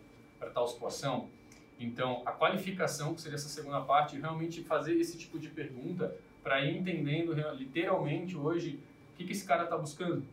tal 0.52 0.66
situação? 0.66 1.30
Então, 1.78 2.22
a 2.26 2.32
qualificação, 2.32 3.14
que 3.14 3.20
seria 3.20 3.36
essa 3.36 3.48
segunda 3.48 3.80
parte, 3.80 4.18
realmente 4.18 4.62
fazer 4.62 4.94
esse 4.94 5.16
tipo 5.16 5.38
de 5.38 5.48
pergunta 5.48 6.14
para 6.42 6.64
ir 6.64 6.76
entendendo 6.76 7.32
literalmente 7.54 8.36
hoje 8.36 8.80
o 9.12 9.16
que, 9.16 9.24
que 9.24 9.32
esse 9.32 9.46
cara 9.46 9.64
está 9.64 9.76
buscando. 9.76 10.24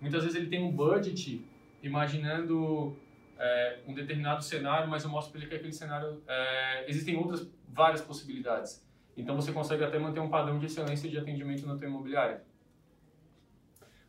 Muitas 0.00 0.22
vezes 0.22 0.38
ele 0.38 0.48
tem 0.48 0.62
um 0.62 0.70
budget 0.70 1.44
imaginando 1.82 2.96
é, 3.38 3.78
um 3.86 3.94
determinado 3.94 4.42
cenário, 4.42 4.88
mas 4.88 5.02
eu 5.02 5.10
mostro 5.10 5.32
para 5.32 5.40
ele 5.40 5.48
que 5.48 5.56
aquele 5.56 5.72
cenário 5.72 6.22
é, 6.26 6.88
existem 6.88 7.16
outras 7.16 7.48
várias 7.68 8.00
possibilidades. 8.00 8.84
Então 9.16 9.34
você 9.34 9.52
consegue 9.52 9.82
até 9.84 9.98
manter 9.98 10.20
um 10.20 10.28
padrão 10.28 10.58
de 10.58 10.66
excelência 10.66 11.08
de 11.08 11.18
atendimento 11.18 11.66
na 11.66 11.76
tua 11.76 11.86
imobiliária. 11.86 12.42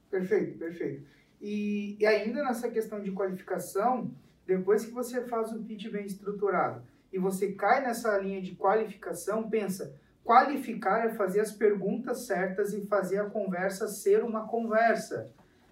Perfeito, 0.09 0.57
perfeito. 0.59 1.05
E, 1.41 1.97
e 1.99 2.05
ainda 2.05 2.43
nessa 2.43 2.69
questão 2.69 3.01
de 3.01 3.11
qualificação, 3.11 4.11
depois 4.45 4.85
que 4.85 4.91
você 4.91 5.21
faz 5.21 5.51
o 5.51 5.63
pitch 5.63 5.89
bem 5.89 6.05
estruturado 6.05 6.83
e 7.11 7.19
você 7.19 7.51
cai 7.51 7.83
nessa 7.83 8.17
linha 8.17 8.41
de 8.41 8.55
qualificação, 8.55 9.49
pensa, 9.49 9.95
qualificar 10.23 11.05
é 11.05 11.09
fazer 11.09 11.41
as 11.41 11.51
perguntas 11.51 12.25
certas 12.25 12.73
e 12.73 12.85
fazer 12.87 13.19
a 13.19 13.29
conversa 13.29 13.87
ser 13.87 14.23
uma 14.23 14.47
conversa. 14.47 15.31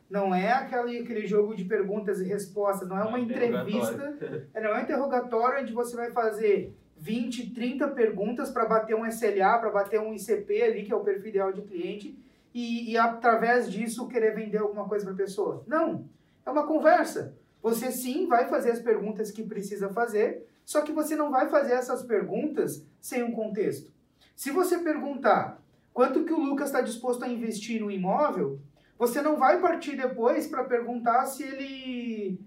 Não 0.09 0.35
é 0.35 0.51
aquele, 0.51 0.99
aquele 0.99 1.25
jogo 1.25 1.55
de 1.55 1.63
perguntas 1.63 2.19
e 2.19 2.25
respostas, 2.25 2.87
não 2.87 2.97
é 2.97 3.03
uma 3.03 3.19
entrevista, 3.19 4.17
é, 4.53 4.61
não 4.61 4.71
é 4.71 4.79
um 4.79 4.83
interrogatório 4.83 5.61
onde 5.61 5.73
você 5.73 5.95
vai 5.95 6.11
fazer 6.11 6.75
20, 6.97 7.51
30 7.51 7.87
perguntas 7.89 8.51
para 8.51 8.65
bater 8.65 8.95
um 8.95 9.07
SLA, 9.07 9.57
para 9.57 9.71
bater 9.71 9.99
um 9.99 10.13
ICP 10.13 10.61
ali, 10.61 10.83
que 10.83 10.93
é 10.93 10.95
o 10.95 11.03
perfil 11.03 11.29
ideal 11.29 11.51
de 11.51 11.61
cliente, 11.61 12.15
e, 12.53 12.91
e 12.91 12.97
através 12.97 13.71
disso 13.71 14.07
querer 14.07 14.35
vender 14.35 14.57
alguma 14.57 14.87
coisa 14.87 15.05
para 15.05 15.13
a 15.13 15.17
pessoa. 15.17 15.63
Não, 15.65 16.05
é 16.45 16.51
uma 16.51 16.67
conversa. 16.67 17.35
Você 17.61 17.91
sim 17.91 18.27
vai 18.27 18.47
fazer 18.47 18.71
as 18.71 18.79
perguntas 18.79 19.31
que 19.31 19.43
precisa 19.43 19.89
fazer, 19.89 20.47
só 20.65 20.81
que 20.81 20.91
você 20.91 21.15
não 21.15 21.29
vai 21.29 21.49
fazer 21.49 21.73
essas 21.73 22.01
perguntas 22.01 22.85
sem 22.99 23.23
um 23.23 23.31
contexto. 23.31 23.91
Se 24.35 24.51
você 24.51 24.79
perguntar 24.79 25.61
quanto 25.93 26.23
que 26.23 26.33
o 26.33 26.39
Lucas 26.39 26.67
está 26.67 26.81
disposto 26.81 27.23
a 27.23 27.27
investir 27.27 27.79
no 27.79 27.91
imóvel, 27.91 28.59
você 28.97 29.21
não 29.21 29.37
vai 29.37 29.59
partir 29.59 29.95
depois 29.95 30.47
para 30.47 30.63
perguntar 30.63 31.25
se 31.25 31.43
ele, 31.43 32.39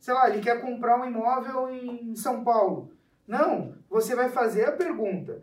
sei 0.00 0.14
lá, 0.14 0.28
ele 0.28 0.42
quer 0.42 0.60
comprar 0.60 1.00
um 1.00 1.06
imóvel 1.06 1.70
em 1.70 2.14
São 2.16 2.42
Paulo. 2.42 2.92
Não, 3.26 3.74
você 3.90 4.14
vai 4.14 4.30
fazer 4.30 4.64
a 4.64 4.72
pergunta 4.72 5.42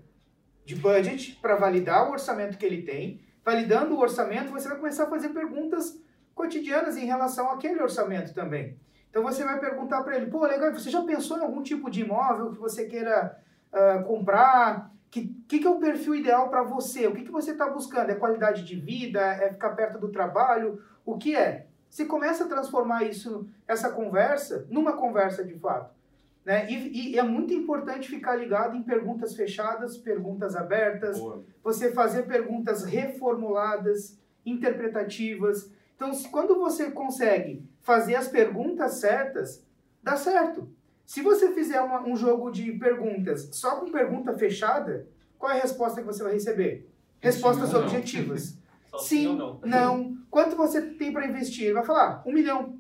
de 0.65 0.75
budget 0.75 1.37
para 1.41 1.55
validar 1.55 2.09
o 2.09 2.11
orçamento 2.11 2.57
que 2.57 2.65
ele 2.65 2.81
tem. 2.81 3.21
Validando 3.43 3.93
o 3.93 3.99
orçamento, 3.99 4.51
você 4.51 4.67
vai 4.67 4.77
começar 4.77 5.03
a 5.03 5.09
fazer 5.09 5.29
perguntas 5.29 5.99
cotidianas 6.33 6.97
em 6.97 7.05
relação 7.05 7.51
àquele 7.51 7.79
orçamento 7.81 8.33
também. 8.33 8.75
Então 9.15 9.23
você 9.23 9.45
vai 9.45 9.57
perguntar 9.61 10.03
para 10.03 10.17
ele, 10.17 10.25
pô, 10.25 10.45
legal, 10.45 10.73
você 10.73 10.89
já 10.89 11.01
pensou 11.01 11.37
em 11.37 11.41
algum 11.41 11.63
tipo 11.63 11.89
de 11.89 12.01
imóvel 12.01 12.51
que 12.51 12.59
você 12.59 12.85
queira 12.85 13.39
uh, 13.71 14.03
comprar? 14.03 14.91
que, 15.09 15.33
que, 15.47 15.59
que 15.59 15.65
é 15.65 15.69
o 15.69 15.79
perfil 15.79 16.15
ideal 16.15 16.49
para 16.49 16.63
você? 16.63 17.07
O 17.07 17.13
que, 17.13 17.23
que 17.23 17.31
você 17.31 17.51
está 17.51 17.69
buscando? 17.69 18.09
É 18.09 18.15
qualidade 18.15 18.65
de 18.65 18.75
vida? 18.75 19.21
É 19.21 19.49
ficar 19.53 19.69
perto 19.69 19.97
do 19.97 20.09
trabalho? 20.09 20.83
O 21.05 21.17
que 21.17 21.33
é? 21.33 21.67
Você 21.89 22.03
começa 22.03 22.43
a 22.43 22.47
transformar 22.49 23.03
isso, 23.03 23.47
essa 23.65 23.89
conversa, 23.89 24.67
numa 24.69 24.91
conversa 24.97 25.45
de 25.45 25.57
fato. 25.57 25.95
Né? 26.43 26.69
E, 26.69 27.13
e 27.13 27.17
é 27.17 27.23
muito 27.23 27.53
importante 27.53 28.09
ficar 28.09 28.35
ligado 28.35 28.75
em 28.75 28.83
perguntas 28.83 29.33
fechadas, 29.33 29.95
perguntas 29.95 30.57
abertas, 30.57 31.17
Boa. 31.17 31.41
você 31.63 31.89
fazer 31.93 32.23
perguntas 32.23 32.83
reformuladas, 32.83 34.19
interpretativas. 34.45 35.71
Então, 35.95 36.13
se, 36.13 36.27
quando 36.29 36.55
você 36.55 36.91
consegue 36.91 37.67
fazer 37.81 38.15
as 38.15 38.27
perguntas 38.27 38.95
certas, 38.95 39.63
dá 40.03 40.15
certo. 40.15 40.69
Se 41.05 41.21
você 41.21 41.51
fizer 41.53 41.79
uma, 41.81 42.01
um 42.01 42.15
jogo 42.15 42.51
de 42.51 42.71
perguntas 42.73 43.49
só 43.53 43.77
com 43.77 43.91
pergunta 43.91 44.37
fechada, 44.37 45.07
qual 45.37 45.51
é 45.51 45.59
a 45.59 45.61
resposta 45.61 46.01
que 46.01 46.07
você 46.07 46.23
vai 46.23 46.33
receber? 46.33 46.89
Respostas 47.19 47.69
sim, 47.71 47.75
objetivas. 47.75 48.57
sim, 48.99 49.35
não. 49.35 49.59
não. 49.63 50.17
Quanto 50.29 50.55
você 50.55 50.81
tem 50.81 51.13
para 51.13 51.27
investir? 51.27 51.65
Ele 51.65 51.73
vai 51.73 51.85
falar, 51.85 52.23
um 52.25 52.33
milhão. 52.33 52.79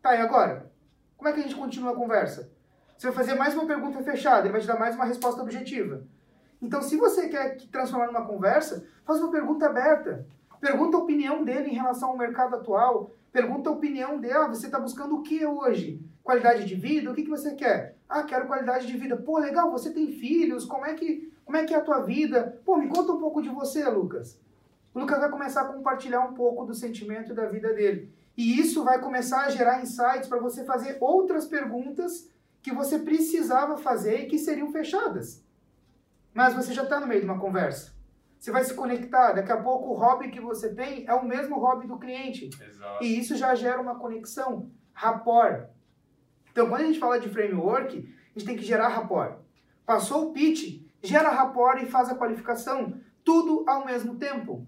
Tá, 0.00 0.14
e 0.14 0.18
agora? 0.18 0.70
Como 1.16 1.28
é 1.28 1.32
que 1.32 1.40
a 1.40 1.42
gente 1.42 1.54
continua 1.54 1.92
a 1.92 1.96
conversa? 1.96 2.50
Você 2.96 3.08
vai 3.08 3.16
fazer 3.16 3.34
mais 3.34 3.54
uma 3.54 3.66
pergunta 3.66 4.02
fechada, 4.02 4.42
ele 4.42 4.52
vai 4.52 4.60
te 4.60 4.66
dar 4.66 4.78
mais 4.78 4.94
uma 4.94 5.04
resposta 5.04 5.42
objetiva. 5.42 6.04
Então, 6.60 6.80
se 6.80 6.96
você 6.96 7.28
quer 7.28 7.56
transformar 7.72 8.06
numa 8.06 8.24
conversa, 8.24 8.86
faz 9.04 9.18
uma 9.18 9.32
pergunta 9.32 9.66
aberta. 9.66 10.24
Pergunta 10.62 10.96
a 10.96 11.00
opinião 11.00 11.42
dele 11.42 11.70
em 11.70 11.74
relação 11.74 12.10
ao 12.10 12.16
mercado 12.16 12.54
atual. 12.54 13.10
Pergunta 13.32 13.68
a 13.68 13.72
opinião 13.72 14.20
dele. 14.20 14.34
Ah, 14.34 14.46
você 14.46 14.66
está 14.66 14.78
buscando 14.78 15.16
o 15.16 15.22
que 15.22 15.44
hoje? 15.44 16.00
Qualidade 16.22 16.64
de 16.64 16.76
vida? 16.76 17.10
O 17.10 17.14
que, 17.14 17.24
que 17.24 17.28
você 17.28 17.56
quer? 17.56 17.96
Ah, 18.08 18.22
quero 18.22 18.46
qualidade 18.46 18.86
de 18.86 18.96
vida. 18.96 19.16
Pô, 19.16 19.38
legal, 19.38 19.72
você 19.72 19.90
tem 19.90 20.12
filhos, 20.12 20.64
como 20.64 20.86
é 20.86 20.94
que, 20.94 21.32
como 21.44 21.56
é, 21.56 21.64
que 21.64 21.74
é 21.74 21.78
a 21.78 21.82
tua 21.82 22.02
vida? 22.02 22.62
Pô, 22.64 22.76
me 22.76 22.86
conta 22.86 23.10
um 23.10 23.18
pouco 23.18 23.42
de 23.42 23.48
você, 23.48 23.84
Lucas. 23.88 24.40
O 24.94 25.00
Lucas 25.00 25.18
vai 25.18 25.30
começar 25.30 25.62
a 25.62 25.64
compartilhar 25.64 26.20
um 26.20 26.34
pouco 26.34 26.64
do 26.64 26.76
sentimento 26.76 27.34
da 27.34 27.46
vida 27.46 27.74
dele. 27.74 28.14
E 28.36 28.60
isso 28.60 28.84
vai 28.84 29.00
começar 29.00 29.46
a 29.46 29.50
gerar 29.50 29.82
insights 29.82 30.28
para 30.28 30.38
você 30.38 30.64
fazer 30.64 30.96
outras 31.00 31.44
perguntas 31.44 32.30
que 32.62 32.72
você 32.72 33.00
precisava 33.00 33.76
fazer 33.76 34.20
e 34.20 34.26
que 34.26 34.38
seriam 34.38 34.70
fechadas. 34.70 35.44
Mas 36.32 36.54
você 36.54 36.72
já 36.72 36.84
está 36.84 37.00
no 37.00 37.08
meio 37.08 37.22
de 37.22 37.26
uma 37.26 37.40
conversa. 37.40 37.91
Você 38.42 38.50
vai 38.50 38.64
se 38.64 38.74
conectar. 38.74 39.34
Daqui 39.34 39.52
a 39.52 39.56
pouco 39.56 39.90
o 39.90 39.94
hobby 39.94 40.28
que 40.28 40.40
você 40.40 40.74
tem 40.74 41.06
é 41.06 41.14
o 41.14 41.24
mesmo 41.24 41.60
hobby 41.60 41.86
do 41.86 41.96
cliente. 41.96 42.50
Exato. 42.60 43.04
E 43.04 43.16
isso 43.16 43.36
já 43.36 43.54
gera 43.54 43.80
uma 43.80 44.00
conexão, 44.00 44.68
rapport. 44.92 45.68
Então, 46.50 46.68
quando 46.68 46.80
a 46.80 46.84
gente 46.86 46.98
fala 46.98 47.20
de 47.20 47.28
framework, 47.28 47.98
a 47.98 48.38
gente 48.38 48.44
tem 48.44 48.56
que 48.56 48.64
gerar 48.64 48.88
rapport. 48.88 49.38
Passou 49.86 50.28
o 50.28 50.32
pitch, 50.32 50.82
gera 51.00 51.28
rapport 51.28 51.80
e 51.80 51.86
faz 51.86 52.08
a 52.08 52.16
qualificação. 52.16 53.00
Tudo 53.22 53.64
ao 53.68 53.86
mesmo 53.86 54.16
tempo. 54.16 54.66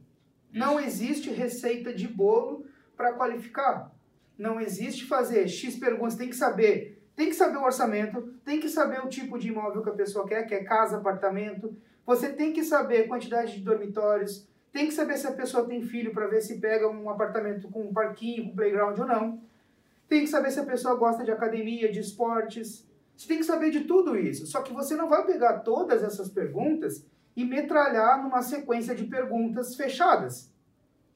Isso. 0.52 0.60
Não 0.60 0.78
existe 0.78 1.30
receita 1.30 1.92
de 1.92 2.06
bolo 2.06 2.64
para 2.96 3.14
qualificar. 3.14 3.92
Não 4.38 4.60
existe 4.60 5.04
fazer 5.04 5.48
X 5.48 5.76
perguntas, 5.80 6.14
tem 6.14 6.28
que 6.28 6.36
saber. 6.36 7.04
Tem 7.16 7.26
que 7.26 7.34
saber 7.34 7.56
o 7.56 7.64
orçamento, 7.64 8.22
tem 8.44 8.60
que 8.60 8.68
saber 8.68 9.04
o 9.04 9.08
tipo 9.08 9.36
de 9.36 9.48
imóvel 9.48 9.82
que 9.82 9.90
a 9.90 9.94
pessoa 9.94 10.28
quer, 10.28 10.44
que 10.44 10.54
é 10.54 10.62
casa, 10.62 10.98
apartamento. 10.98 11.76
Você 12.06 12.30
tem 12.30 12.52
que 12.52 12.62
saber 12.62 13.08
quantidade 13.08 13.52
de 13.52 13.60
dormitórios, 13.60 14.46
tem 14.72 14.86
que 14.86 14.92
saber 14.92 15.16
se 15.16 15.26
a 15.26 15.32
pessoa 15.32 15.66
tem 15.66 15.82
filho 15.82 16.12
para 16.12 16.26
ver 16.26 16.42
se 16.42 16.58
pega 16.58 16.88
um 16.88 17.08
apartamento 17.08 17.68
com 17.68 17.82
um 17.82 17.92
parquinho, 17.92 18.44
com 18.44 18.56
playground 18.56 18.98
ou 18.98 19.06
não. 19.06 19.40
Tem 20.08 20.20
que 20.20 20.26
saber 20.26 20.50
se 20.50 20.60
a 20.60 20.66
pessoa 20.66 20.96
gosta 20.96 21.24
de 21.24 21.30
academia, 21.30 21.90
de 21.90 22.00
esportes. 22.00 22.86
Você 23.16 23.28
tem 23.28 23.38
que 23.38 23.44
saber 23.44 23.70
de 23.70 23.84
tudo 23.84 24.16
isso. 24.16 24.46
Só 24.46 24.62
que 24.62 24.72
você 24.72 24.96
não 24.96 25.08
vai 25.08 25.24
pegar 25.24 25.60
todas 25.60 26.02
essas 26.02 26.28
perguntas 26.28 27.06
e 27.36 27.44
metralhar 27.44 28.22
numa 28.22 28.42
sequência 28.42 28.94
de 28.94 29.04
perguntas 29.04 29.74
fechadas. 29.76 30.52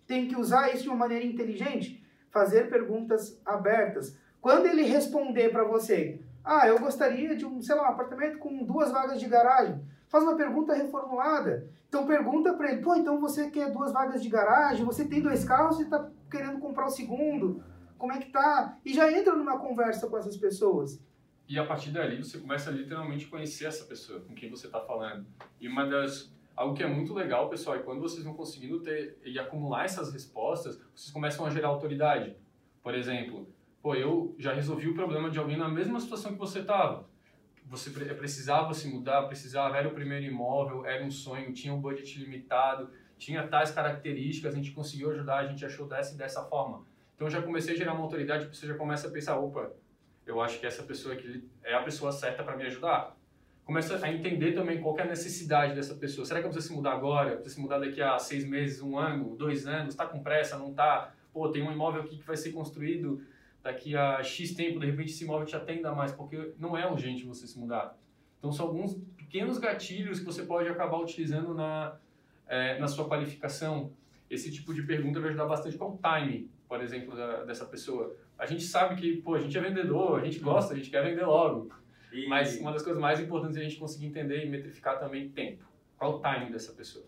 Tem 0.07 0.27
que 0.27 0.37
usar 0.37 0.73
isso 0.73 0.85
de 0.85 0.89
uma 0.89 0.97
maneira 0.97 1.25
inteligente, 1.25 2.03
fazer 2.31 2.71
perguntas 2.71 3.41
abertas. 3.45 4.17
Quando 4.41 4.67
ele 4.67 4.83
responder 4.83 5.51
para 5.51 5.65
você, 5.65 6.21
ah, 6.45 6.67
eu 6.67 6.79
gostaria 6.79 7.37
de 7.37 7.45
um, 7.45 7.61
sei 7.61 7.75
lá, 7.75 7.83
um 7.83 7.93
apartamento 7.93 8.39
com 8.39 8.65
duas 8.65 8.91
vagas 8.91 9.21
de 9.21 9.29
garagem, 9.29 9.81
faz 10.09 10.25
uma 10.25 10.37
pergunta 10.37 10.75
reformulada. 10.75 11.69
Então 11.89 12.07
pergunta 12.07 12.55
para 12.55 12.73
ele, 12.73 12.83
pô, 12.83 12.95
então 12.95 13.21
você 13.21 13.51
quer 13.51 13.73
duas 13.73 13.93
vagas 13.93 14.23
de 14.23 14.29
garagem, 14.29 14.85
você 14.85 15.05
tem 15.05 15.23
dois 15.23 15.45
carros 15.45 15.79
e 15.79 15.85
está 15.85 16.11
querendo 16.31 16.59
comprar 16.59 16.87
o 16.87 16.91
segundo 16.91 17.63
como 17.99 18.13
é 18.13 18.19
que 18.19 18.31
tá? 18.31 18.79
E 18.85 18.95
já 18.95 19.11
entra 19.13 19.35
numa 19.35 19.59
conversa 19.59 20.09
com 20.09 20.17
essas 20.17 20.37
pessoas. 20.37 21.03
E 21.49 21.59
a 21.59 21.67
partir 21.67 21.91
dali 21.91 22.17
você 22.23 22.39
começa 22.39 22.71
a 22.71 22.73
literalmente 22.73 23.27
conhecer 23.27 23.67
essa 23.67 23.85
pessoa 23.85 24.21
com 24.21 24.35
quem 24.35 24.49
você 24.49 24.67
está 24.67 24.81
falando. 24.81 25.27
E 25.61 25.69
uma 25.69 25.85
das 25.85 26.33
algo 26.57 26.75
que 26.75 26.83
é 26.83 26.87
muito 26.87 27.15
legal, 27.15 27.49
pessoal, 27.49 27.77
é 27.77 27.81
quando 27.81 28.01
vocês 28.01 28.25
vão 28.25 28.35
conseguindo 28.35 28.81
ter 28.81 29.19
e 29.25 29.39
acumular 29.39 29.85
essas 29.85 30.13
respostas, 30.13 30.77
vocês 30.95 31.11
começam 31.11 31.45
a 31.45 31.51
gerar 31.51 31.69
autoridade. 31.69 32.37
Por 32.83 32.95
exemplo, 32.95 33.49
pô, 33.83 33.95
eu 33.95 34.35
já 34.39 34.53
resolvi 34.53 34.89
o 34.89 34.95
problema 34.95 35.31
de 35.31 35.39
alguém 35.39 35.57
na 35.57 35.69
mesma 35.69 36.01
situação 36.01 36.33
que 36.33 36.39
você 36.39 36.61
estava. 36.61 37.09
Você 37.69 37.91
precisava 37.91 38.73
se 38.73 38.89
mudar, 38.89 39.25
precisava, 39.25 39.77
era 39.77 39.87
o 39.87 39.93
primeiro 39.93 40.25
imóvel, 40.25 40.87
era 40.87 41.05
um 41.05 41.11
sonho, 41.11 41.53
tinha 41.53 41.73
um 41.73 41.81
budget 41.81 42.19
limitado, 42.19 42.91
tinha 43.19 43.47
tais 43.47 43.71
características, 43.71 44.55
a 44.55 44.57
gente 44.57 44.71
conseguiu 44.71 45.11
ajudar, 45.11 45.39
a 45.39 45.47
gente 45.47 45.65
achou 45.65 45.87
dessa 45.87 46.15
e 46.15 46.17
dessa 46.17 46.43
forma. 46.45 46.87
Então 47.15 47.29
já 47.29 47.43
comecei 47.43 47.75
a 47.75 47.77
gerar 47.77 47.93
uma 47.93 48.05
autoridade, 48.05 48.47
você 48.47 48.67
já 48.67 48.75
começa 48.75 49.09
a 49.09 49.11
pensar, 49.11 49.39
opa, 49.39 49.71
eu 50.27 50.41
acho 50.41 50.59
que 50.61 50.67
essa 50.67 50.83
pessoa 50.83 51.15
aqui 51.15 51.47
é 51.63 51.75
a 51.75 51.83
pessoa 51.83 52.11
certa 52.11 52.43
para 52.43 52.57
me 52.57 52.65
ajudar. 52.65 53.17
Começa 53.65 54.03
a 54.03 54.11
entender 54.11 54.53
também 54.53 54.81
qual 54.81 54.99
é 54.99 55.03
a 55.03 55.07
necessidade 55.07 55.75
dessa 55.75 55.95
pessoa. 55.95 56.25
Será 56.25 56.41
que 56.41 56.47
eu 56.47 56.51
preciso 56.51 56.73
se 56.73 56.77
mudar 56.77 56.93
agora? 56.93 57.33
Preciso 57.33 57.57
se 57.57 57.61
mudar 57.61 57.79
daqui 57.79 58.01
a 58.01 58.19
seis 58.19 58.45
meses, 58.45 58.81
um 58.81 58.97
ano, 58.99 59.37
dois 59.37 59.67
anos? 59.67 59.91
Está 59.91 60.07
com 60.07 60.23
pressa? 60.23 60.57
Não 60.57 60.71
está? 60.71 61.13
Pô, 61.35 61.51
tem 61.51 61.63
um 61.63 61.71
imóvel 61.71 62.01
aqui 62.01 62.17
que 62.17 62.27
vai 62.27 62.37
ser 62.37 62.53
construído 62.53 63.23
daqui 63.63 63.97
a 63.97 64.23
X 64.23 64.55
tempo, 64.55 64.81
de 64.81 64.87
repente 64.87 65.11
esse 65.11 65.25
imóvel 65.25 65.47
te 65.47 65.57
atenda 65.57 65.93
mais, 65.95 66.13
porque 66.13 66.53
não 66.59 66.77
é 66.77 66.91
urgente 66.91 67.25
você 67.25 67.47
se 67.47 67.59
mudar. 67.59 67.97
Então 68.39 68.53
são 68.53 68.67
alguns 68.67 68.95
pequenos 69.17 69.59
gatilhos 69.59 70.21
que 70.21 70.25
você 70.25 70.45
pode 70.45 70.69
acabar 70.69 70.99
utilizando 70.99 71.55
na, 71.55 71.97
é, 72.47 72.79
na 72.79 72.87
sua 72.87 73.09
qualificação. 73.09 73.93
Esse 74.31 74.51
tipo 74.53 74.73
de 74.73 74.83
pergunta 74.83 75.21
vai 75.21 75.31
ajudar 75.31 75.47
bastante 75.47 75.77
com 75.77 75.91
o 75.91 75.99
time 75.99 76.49
por 76.69 76.83
exemplo, 76.83 77.17
da, 77.17 77.45
dessa 77.45 77.65
pessoa. 77.65 78.15
A 78.39 78.47
gente 78.47 78.63
sabe 78.63 79.01
que, 79.01 79.17
pô, 79.23 79.35
a 79.35 79.41
gente 79.41 79.57
é 79.57 79.61
vendedor, 79.61 80.21
a 80.21 80.25
gente 80.25 80.39
gosta, 80.39 80.75
a 80.75 80.77
gente 80.77 80.91
quer 80.91 81.03
vender 81.03 81.25
logo. 81.25 81.73
E... 82.13 82.29
Mas 82.29 82.61
uma 82.61 82.73
das 82.73 82.83
coisas 82.83 83.01
mais 83.01 83.19
importantes 83.19 83.57
é 83.57 83.61
a 83.61 83.65
gente 83.65 83.77
conseguir 83.77 84.07
entender 84.07 84.45
e 84.45 84.49
metrificar 84.49 85.01
também 85.01 85.31
tempo. 85.31 85.65
Qual 85.97 86.17
o 86.17 86.21
timing 86.21 86.53
dessa 86.53 86.73
pessoa. 86.73 87.07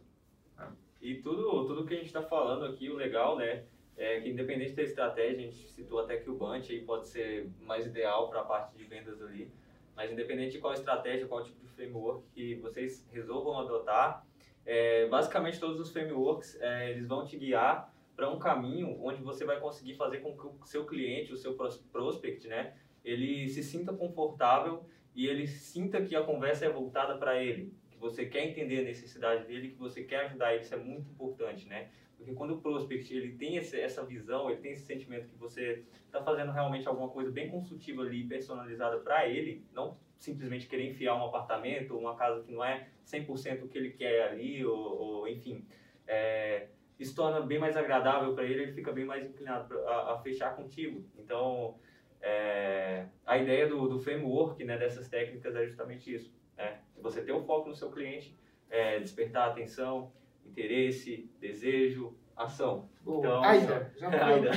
Ah. 0.58 0.70
E 1.00 1.16
tudo, 1.16 1.66
tudo 1.66 1.84
que 1.84 1.94
a 1.94 1.96
gente 1.96 2.06
está 2.06 2.22
falando 2.22 2.64
aqui, 2.64 2.88
o 2.88 2.96
legal, 2.96 3.36
né, 3.36 3.64
é 4.00 4.18
que 4.18 4.30
independente 4.30 4.72
da 4.72 4.82
estratégia, 4.82 5.36
a 5.36 5.50
gente 5.50 5.68
citou 5.68 6.00
até 6.00 6.16
que 6.16 6.30
o 6.30 6.34
Bunch 6.34 6.72
aí 6.72 6.80
pode 6.80 7.06
ser 7.06 7.50
mais 7.60 7.86
ideal 7.86 8.30
para 8.30 8.40
a 8.40 8.44
parte 8.44 8.74
de 8.74 8.84
vendas 8.84 9.20
ali, 9.20 9.52
mas 9.94 10.10
independente 10.10 10.52
de 10.52 10.58
qual 10.58 10.72
estratégia, 10.72 11.26
qual 11.26 11.44
tipo 11.44 11.60
de 11.60 11.68
framework 11.68 12.24
que 12.32 12.54
vocês 12.56 13.06
resolvam 13.12 13.60
adotar, 13.60 14.26
é, 14.64 15.06
basicamente 15.06 15.60
todos 15.60 15.78
os 15.78 15.92
frameworks, 15.92 16.58
é, 16.62 16.90
eles 16.90 17.06
vão 17.06 17.26
te 17.26 17.36
guiar 17.36 17.94
para 18.16 18.30
um 18.30 18.38
caminho 18.38 18.98
onde 19.02 19.22
você 19.22 19.44
vai 19.44 19.60
conseguir 19.60 19.94
fazer 19.94 20.18
com 20.18 20.34
que 20.34 20.46
o 20.46 20.66
seu 20.66 20.86
cliente, 20.86 21.32
o 21.32 21.36
seu 21.36 21.54
prospect, 21.92 22.48
né, 22.48 22.74
ele 23.04 23.48
se 23.50 23.62
sinta 23.62 23.92
confortável 23.92 24.86
e 25.14 25.26
ele 25.26 25.46
sinta 25.46 26.00
que 26.02 26.16
a 26.16 26.22
conversa 26.22 26.64
é 26.64 26.70
voltada 26.70 27.18
para 27.18 27.42
ele, 27.42 27.74
que 27.90 27.98
você 27.98 28.24
quer 28.24 28.46
entender 28.46 28.80
a 28.80 28.84
necessidade 28.84 29.46
dele, 29.46 29.70
que 29.70 29.78
você 29.78 30.02
quer 30.04 30.26
ajudar 30.26 30.54
ele, 30.54 30.62
isso 30.62 30.74
é 30.74 30.78
muito 30.78 31.10
importante, 31.10 31.68
né? 31.68 31.90
Porque 32.20 32.34
quando 32.34 32.50
o 32.50 32.60
prospect 32.60 33.16
ele 33.16 33.32
tem 33.32 33.56
esse, 33.56 33.80
essa 33.80 34.04
visão, 34.04 34.50
ele 34.50 34.60
tem 34.60 34.72
esse 34.72 34.84
sentimento 34.84 35.26
que 35.26 35.36
você 35.38 35.82
está 36.04 36.22
fazendo 36.22 36.52
realmente 36.52 36.86
alguma 36.86 37.08
coisa 37.08 37.30
bem 37.30 37.48
consultiva 37.48 38.02
ali, 38.02 38.24
personalizada 38.24 38.98
para 38.98 39.26
ele, 39.26 39.64
não 39.72 39.96
simplesmente 40.18 40.66
querer 40.66 40.90
enfiar 40.90 41.16
um 41.16 41.24
apartamento 41.24 41.96
uma 41.96 42.14
casa 42.14 42.42
que 42.42 42.52
não 42.52 42.62
é 42.62 42.88
100% 43.06 43.64
o 43.64 43.68
que 43.68 43.78
ele 43.78 43.92
quer 43.92 44.28
ali, 44.28 44.62
ou, 44.66 44.76
ou 44.76 45.28
enfim, 45.28 45.66
é, 46.06 46.66
isso 46.98 47.14
torna 47.16 47.40
bem 47.40 47.58
mais 47.58 47.74
agradável 47.74 48.34
para 48.34 48.44
ele, 48.44 48.64
ele 48.64 48.72
fica 48.72 48.92
bem 48.92 49.06
mais 49.06 49.24
inclinado 49.24 49.78
a, 49.88 50.12
a 50.12 50.18
fechar 50.18 50.54
contigo. 50.54 51.02
Então, 51.18 51.78
é, 52.20 53.06
a 53.24 53.38
ideia 53.38 53.66
do, 53.66 53.88
do 53.88 53.98
framework, 53.98 54.62
né, 54.62 54.76
dessas 54.76 55.08
técnicas 55.08 55.56
é 55.56 55.66
justamente 55.66 56.14
isso. 56.14 56.30
Né? 56.54 56.82
Você 56.98 57.22
ter 57.22 57.32
o 57.32 57.40
foco 57.40 57.70
no 57.70 57.74
seu 57.74 57.90
cliente, 57.90 58.38
é, 58.68 59.00
despertar 59.00 59.48
atenção, 59.48 60.12
interesse, 60.44 61.30
desejo, 61.40 62.14
ação. 62.36 62.88
Boa. 63.04 63.18
Então, 63.18 63.44
Aida, 63.44 63.92
já 63.96 64.08
Aida. 64.26 64.50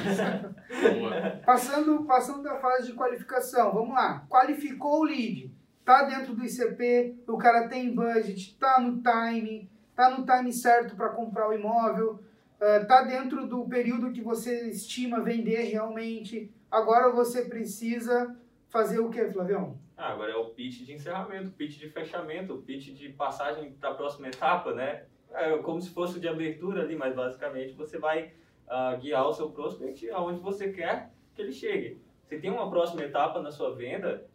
passando, 1.45 2.03
passando 2.05 2.43
da 2.43 2.55
fase 2.59 2.87
de 2.87 2.93
qualificação, 2.93 3.73
vamos 3.73 3.93
lá. 3.93 4.25
Qualificou 4.29 5.01
o 5.01 5.03
lead, 5.03 5.51
tá 5.85 6.03
dentro 6.03 6.33
do 6.33 6.43
ICP, 6.43 7.15
o 7.27 7.37
cara 7.37 7.67
tem 7.67 7.93
budget, 7.93 8.57
tá 8.59 8.79
no 8.79 9.01
time, 9.01 9.69
tá 9.95 10.09
no 10.09 10.25
time 10.25 10.51
certo 10.51 10.95
para 10.95 11.09
comprar 11.09 11.49
o 11.49 11.53
imóvel, 11.53 12.13
uh, 12.13 12.87
tá 12.87 13.03
dentro 13.03 13.47
do 13.47 13.65
período 13.67 14.11
que 14.11 14.21
você 14.21 14.69
estima 14.69 15.21
vender 15.21 15.63
realmente. 15.63 16.51
Agora 16.69 17.11
você 17.11 17.45
precisa 17.45 18.35
fazer 18.69 18.99
o 18.99 19.09
que, 19.09 19.23
Flavião? 19.29 19.77
Ah, 19.95 20.11
agora 20.11 20.31
é 20.31 20.35
o 20.35 20.49
pitch 20.49 20.83
de 20.83 20.93
encerramento, 20.93 21.51
pitch 21.51 21.77
de 21.77 21.87
fechamento, 21.89 22.57
pitch 22.57 22.93
de 22.95 23.09
passagem 23.09 23.73
para 23.73 23.91
a 23.91 23.93
próxima 23.93 24.27
etapa, 24.27 24.73
né? 24.73 25.05
É 25.33 25.57
como 25.59 25.81
se 25.81 25.89
fosse 25.89 26.19
de 26.19 26.27
abertura 26.27 26.83
ali, 26.83 26.95
mas 26.95 27.15
basicamente 27.15 27.73
você 27.73 27.97
vai 27.97 28.33
uh, 28.67 28.99
guiar 28.99 29.27
o 29.27 29.33
seu 29.33 29.49
prospect 29.49 30.09
aonde 30.11 30.39
você 30.39 30.71
quer 30.71 31.11
que 31.33 31.41
ele 31.41 31.51
chegue. 31.51 31.99
Você 32.23 32.37
tem 32.39 32.51
uma 32.51 32.69
próxima 32.69 33.03
etapa 33.03 33.41
na 33.41 33.51
sua 33.51 33.75
venda, 33.75 34.25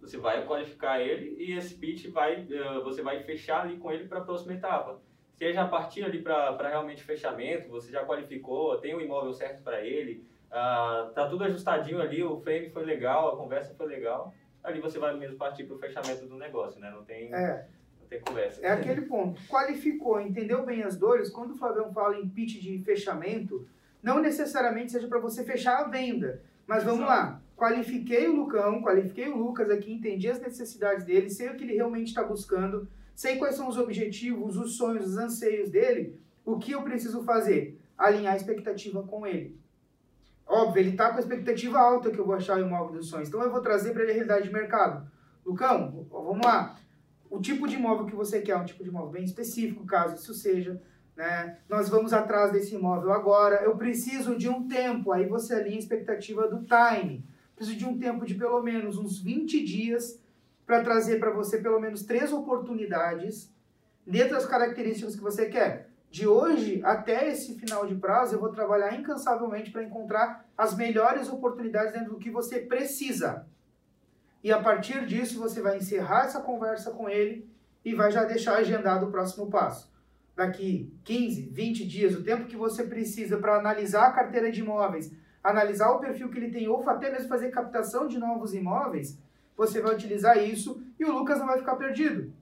você 0.00 0.16
vai 0.16 0.44
qualificar 0.46 1.00
ele 1.00 1.36
e 1.38 1.56
esse 1.56 1.74
pitch 1.74 2.08
vai, 2.08 2.42
uh, 2.42 2.82
você 2.82 3.02
vai 3.02 3.22
fechar 3.22 3.62
ali 3.62 3.76
com 3.76 3.90
ele 3.92 4.08
para 4.08 4.18
a 4.18 4.24
próxima 4.24 4.54
etapa. 4.54 5.00
Seja 5.34 5.62
a 5.62 5.68
partir 5.68 6.04
ali 6.04 6.20
para 6.20 6.68
realmente 6.68 7.02
fechamento, 7.02 7.68
você 7.68 7.90
já 7.90 8.04
qualificou, 8.04 8.76
tem 8.78 8.94
o 8.94 9.00
imóvel 9.00 9.32
certo 9.32 9.62
para 9.62 9.80
ele, 9.80 10.26
uh, 10.48 11.12
tá 11.12 11.26
tudo 11.28 11.44
ajustadinho 11.44 12.00
ali, 12.00 12.22
o 12.22 12.36
frame 12.40 12.68
foi 12.70 12.84
legal, 12.84 13.32
a 13.32 13.36
conversa 13.36 13.74
foi 13.74 13.86
legal, 13.86 14.34
ali 14.62 14.80
você 14.80 14.98
vai 14.98 15.16
mesmo 15.16 15.38
partir 15.38 15.64
para 15.64 15.76
o 15.76 15.78
fechamento 15.78 16.26
do 16.26 16.36
negócio, 16.36 16.80
né? 16.80 16.90
Não 16.90 17.04
tem... 17.04 17.32
É 17.34 17.79
tem 18.10 18.20
conversa. 18.20 18.60
É 18.60 18.72
aquele 18.72 19.02
ponto. 19.02 19.40
Qualificou, 19.48 20.20
entendeu 20.20 20.66
bem 20.66 20.82
as 20.82 20.96
dores. 20.96 21.30
Quando 21.30 21.52
o 21.52 21.56
Flavião 21.56 21.92
fala 21.92 22.18
em 22.18 22.28
pitch 22.28 22.60
de 22.60 22.82
fechamento, 22.82 23.64
não 24.02 24.20
necessariamente 24.20 24.90
seja 24.90 25.06
para 25.06 25.20
você 25.20 25.44
fechar 25.44 25.78
a 25.78 25.84
venda. 25.84 26.42
Mas 26.66 26.82
vamos 26.82 27.04
Exato. 27.04 27.12
lá. 27.12 27.42
Qualifiquei 27.56 28.26
o 28.26 28.34
Lucão, 28.34 28.82
qualifiquei 28.82 29.28
o 29.28 29.36
Lucas 29.36 29.70
aqui, 29.70 29.92
entendi 29.92 30.28
as 30.28 30.40
necessidades 30.40 31.04
dele, 31.04 31.30
sei 31.30 31.50
o 31.50 31.54
que 31.54 31.62
ele 31.62 31.74
realmente 31.74 32.08
está 32.08 32.24
buscando, 32.24 32.88
sei 33.14 33.36
quais 33.36 33.54
são 33.54 33.68
os 33.68 33.76
objetivos, 33.76 34.56
os 34.56 34.76
sonhos, 34.76 35.06
os 35.06 35.16
anseios 35.16 35.70
dele. 35.70 36.18
O 36.44 36.58
que 36.58 36.72
eu 36.72 36.82
preciso 36.82 37.22
fazer? 37.22 37.78
Alinhar 37.96 38.32
a 38.32 38.36
expectativa 38.36 39.02
com 39.04 39.26
ele. 39.26 39.56
Óbvio, 40.46 40.80
ele 40.80 40.90
está 40.90 41.10
com 41.10 41.18
a 41.18 41.20
expectativa 41.20 41.78
alta 41.78 42.10
que 42.10 42.18
eu 42.18 42.26
vou 42.26 42.34
achar 42.34 42.56
o 42.56 42.60
imóvel 42.60 42.96
dos 42.96 43.08
sonhos. 43.08 43.28
Então 43.28 43.42
eu 43.42 43.52
vou 43.52 43.60
trazer 43.60 43.92
para 43.92 44.02
ele 44.02 44.12
a 44.12 44.14
realidade 44.14 44.48
de 44.48 44.52
mercado. 44.52 45.08
Lucão, 45.44 46.06
vamos 46.10 46.44
lá 46.44 46.76
o 47.30 47.40
tipo 47.40 47.68
de 47.68 47.76
imóvel 47.76 48.06
que 48.06 48.14
você 48.14 48.40
quer, 48.40 48.56
um 48.56 48.64
tipo 48.64 48.82
de 48.82 48.90
imóvel 48.90 49.12
bem 49.12 49.24
específico, 49.24 49.86
caso 49.86 50.16
isso 50.16 50.34
seja. 50.34 50.82
Né? 51.16 51.58
Nós 51.68 51.88
vamos 51.88 52.12
atrás 52.12 52.50
desse 52.50 52.74
imóvel 52.74 53.12
agora. 53.12 53.62
Eu 53.62 53.76
preciso 53.76 54.36
de 54.36 54.48
um 54.48 54.66
tempo, 54.66 55.12
aí 55.12 55.26
você 55.26 55.54
alinha 55.54 55.76
a 55.76 55.78
expectativa 55.78 56.48
do 56.48 56.64
time. 56.64 57.24
Preciso 57.54 57.78
de 57.78 57.86
um 57.86 57.96
tempo 57.98 58.26
de 58.26 58.34
pelo 58.34 58.60
menos 58.62 58.98
uns 58.98 59.20
20 59.20 59.64
dias 59.64 60.20
para 60.66 60.82
trazer 60.82 61.20
para 61.20 61.30
você 61.30 61.58
pelo 61.58 61.78
menos 61.78 62.02
três 62.02 62.32
oportunidades 62.32 63.52
dentro 64.06 64.30
das 64.30 64.46
características 64.46 65.14
que 65.14 65.22
você 65.22 65.46
quer. 65.46 65.90
De 66.10 66.26
hoje 66.26 66.80
até 66.84 67.28
esse 67.28 67.54
final 67.54 67.86
de 67.86 67.94
prazo, 67.94 68.34
eu 68.34 68.40
vou 68.40 68.50
trabalhar 68.50 68.98
incansavelmente 68.98 69.70
para 69.70 69.84
encontrar 69.84 70.48
as 70.58 70.76
melhores 70.76 71.28
oportunidades 71.28 71.92
dentro 71.92 72.10
do 72.14 72.18
que 72.18 72.30
você 72.30 72.60
precisa. 72.60 73.46
E 74.42 74.50
a 74.52 74.60
partir 74.60 75.06
disso 75.06 75.38
você 75.38 75.60
vai 75.60 75.76
encerrar 75.76 76.24
essa 76.24 76.40
conversa 76.40 76.90
com 76.90 77.08
ele 77.08 77.48
e 77.84 77.94
vai 77.94 78.10
já 78.10 78.24
deixar 78.24 78.56
agendado 78.56 79.06
o 79.06 79.10
próximo 79.10 79.50
passo. 79.50 79.90
Daqui 80.34 80.92
15, 81.04 81.42
20 81.50 81.86
dias, 81.86 82.14
o 82.14 82.22
tempo 82.22 82.46
que 82.46 82.56
você 82.56 82.84
precisa 82.84 83.36
para 83.36 83.56
analisar 83.56 84.06
a 84.06 84.12
carteira 84.12 84.50
de 84.50 84.60
imóveis, 84.60 85.12
analisar 85.44 85.90
o 85.90 85.98
perfil 85.98 86.30
que 86.30 86.38
ele 86.38 86.50
tem 86.50 86.68
ou 86.68 86.88
até 86.88 87.10
mesmo 87.10 87.28
fazer 87.28 87.50
captação 87.50 88.06
de 88.06 88.18
novos 88.18 88.54
imóveis, 88.54 89.18
você 89.56 89.80
vai 89.80 89.94
utilizar 89.94 90.38
isso 90.38 90.82
e 90.98 91.04
o 91.04 91.12
Lucas 91.12 91.38
não 91.38 91.46
vai 91.46 91.58
ficar 91.58 91.76
perdido. 91.76 92.32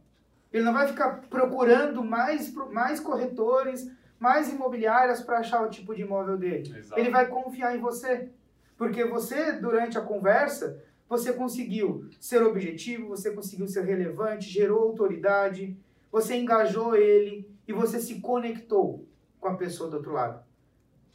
Ele 0.52 0.64
não 0.64 0.72
vai 0.72 0.86
ficar 0.86 1.22
procurando 1.28 2.02
mais, 2.04 2.52
mais 2.70 3.00
corretores, 3.00 3.90
mais 4.18 4.48
imobiliárias 4.48 5.20
para 5.20 5.38
achar 5.38 5.62
o 5.62 5.70
tipo 5.70 5.94
de 5.94 6.02
imóvel 6.02 6.36
dele. 6.36 6.76
Exato. 6.76 7.00
Ele 7.00 7.10
vai 7.10 7.26
confiar 7.26 7.76
em 7.76 7.80
você. 7.80 8.30
Porque 8.76 9.04
você, 9.04 9.52
durante 9.52 9.98
a 9.98 10.00
conversa, 10.00 10.80
você 11.08 11.32
conseguiu 11.32 12.08
ser 12.20 12.42
objetivo, 12.42 13.08
você 13.08 13.30
conseguiu 13.32 13.66
ser 13.66 13.84
relevante, 13.84 14.48
gerou 14.48 14.80
autoridade, 14.80 15.76
você 16.12 16.36
engajou 16.36 16.94
ele 16.94 17.48
e 17.66 17.72
você 17.72 18.00
se 18.00 18.20
conectou 18.20 19.06
com 19.40 19.48
a 19.48 19.56
pessoa 19.56 19.88
do 19.88 19.96
outro 19.96 20.12
lado. 20.12 20.42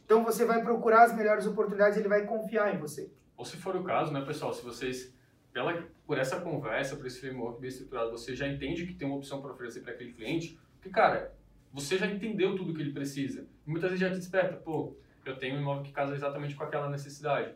Então 0.04 0.24
você 0.24 0.44
vai 0.44 0.62
procurar 0.62 1.04
as 1.04 1.16
melhores 1.16 1.46
oportunidades, 1.46 1.96
ele 1.98 2.08
vai 2.08 2.26
confiar 2.26 2.74
em 2.74 2.78
você. 2.78 3.10
Ou 3.36 3.44
se 3.44 3.56
for 3.56 3.74
o 3.76 3.84
caso, 3.84 4.12
né, 4.12 4.20
pessoal, 4.24 4.52
se 4.52 4.62
vocês 4.62 5.14
pela, 5.52 5.86
por 6.06 6.18
essa 6.18 6.40
conversa, 6.40 6.96
por 6.96 7.06
esse 7.06 7.20
framework 7.20 7.60
bem 7.60 7.68
estruturado, 7.68 8.10
você 8.10 8.34
já 8.34 8.46
entende 8.48 8.86
que 8.86 8.94
tem 8.94 9.06
uma 9.06 9.16
opção 9.16 9.40
para 9.40 9.52
oferecer 9.52 9.80
para 9.80 9.92
aquele 9.92 10.12
cliente, 10.12 10.58
que 10.82 10.90
cara, 10.90 11.32
você 11.72 11.96
já 11.96 12.06
entendeu 12.06 12.56
tudo 12.56 12.74
que 12.74 12.82
ele 12.82 12.92
precisa. 12.92 13.46
E 13.66 13.70
muitas 13.70 13.90
vezes 13.90 14.00
já 14.00 14.10
te 14.10 14.18
desperta, 14.18 14.56
pô, 14.56 14.96
eu 15.24 15.38
tenho 15.38 15.56
um 15.56 15.60
imóvel 15.60 15.84
que 15.84 15.92
casa 15.92 16.14
exatamente 16.14 16.54
com 16.54 16.64
aquela 16.64 16.90
necessidade. 16.90 17.54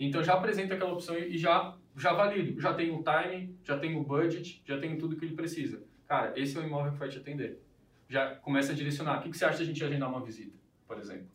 Então 0.00 0.24
já 0.24 0.32
apresenta 0.32 0.74
aquela 0.74 0.94
opção 0.94 1.16
e 1.16 1.36
já 1.36 1.76
já 1.96 2.12
valido, 2.14 2.58
já 2.58 2.72
tenho 2.72 2.98
o 2.98 3.04
time, 3.04 3.54
já 3.62 3.78
tenho 3.78 4.00
o 4.00 4.04
budget, 4.04 4.62
já 4.64 4.78
tenho 4.78 4.98
tudo 4.98 5.16
que 5.16 5.24
ele 5.24 5.34
precisa. 5.34 5.82
Cara, 6.06 6.32
esse 6.34 6.56
é 6.56 6.60
o 6.60 6.64
imóvel 6.64 6.92
que 6.92 6.98
vai 6.98 7.08
te 7.08 7.18
atender. 7.18 7.60
Já 8.08 8.34
começa 8.36 8.72
a 8.72 8.74
direcionar. 8.74 9.18
O 9.18 9.22
que, 9.22 9.30
que 9.30 9.36
você 9.36 9.44
acha 9.44 9.58
de 9.58 9.64
a 9.64 9.66
gente 9.66 9.84
agendar 9.84 10.08
uma 10.08 10.24
visita, 10.24 10.56
por 10.86 10.98
exemplo? 10.98 11.26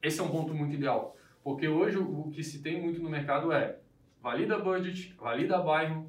Esse 0.00 0.20
é 0.20 0.22
um 0.22 0.30
ponto 0.30 0.54
muito 0.54 0.74
ideal. 0.74 1.16
Porque 1.42 1.66
hoje 1.66 1.98
o 1.98 2.30
que 2.30 2.42
se 2.42 2.62
tem 2.62 2.80
muito 2.80 3.02
no 3.02 3.10
mercado 3.10 3.52
é 3.52 3.78
valida 4.22 4.58
budget, 4.58 5.14
valida 5.18 5.58
bairro, 5.58 6.08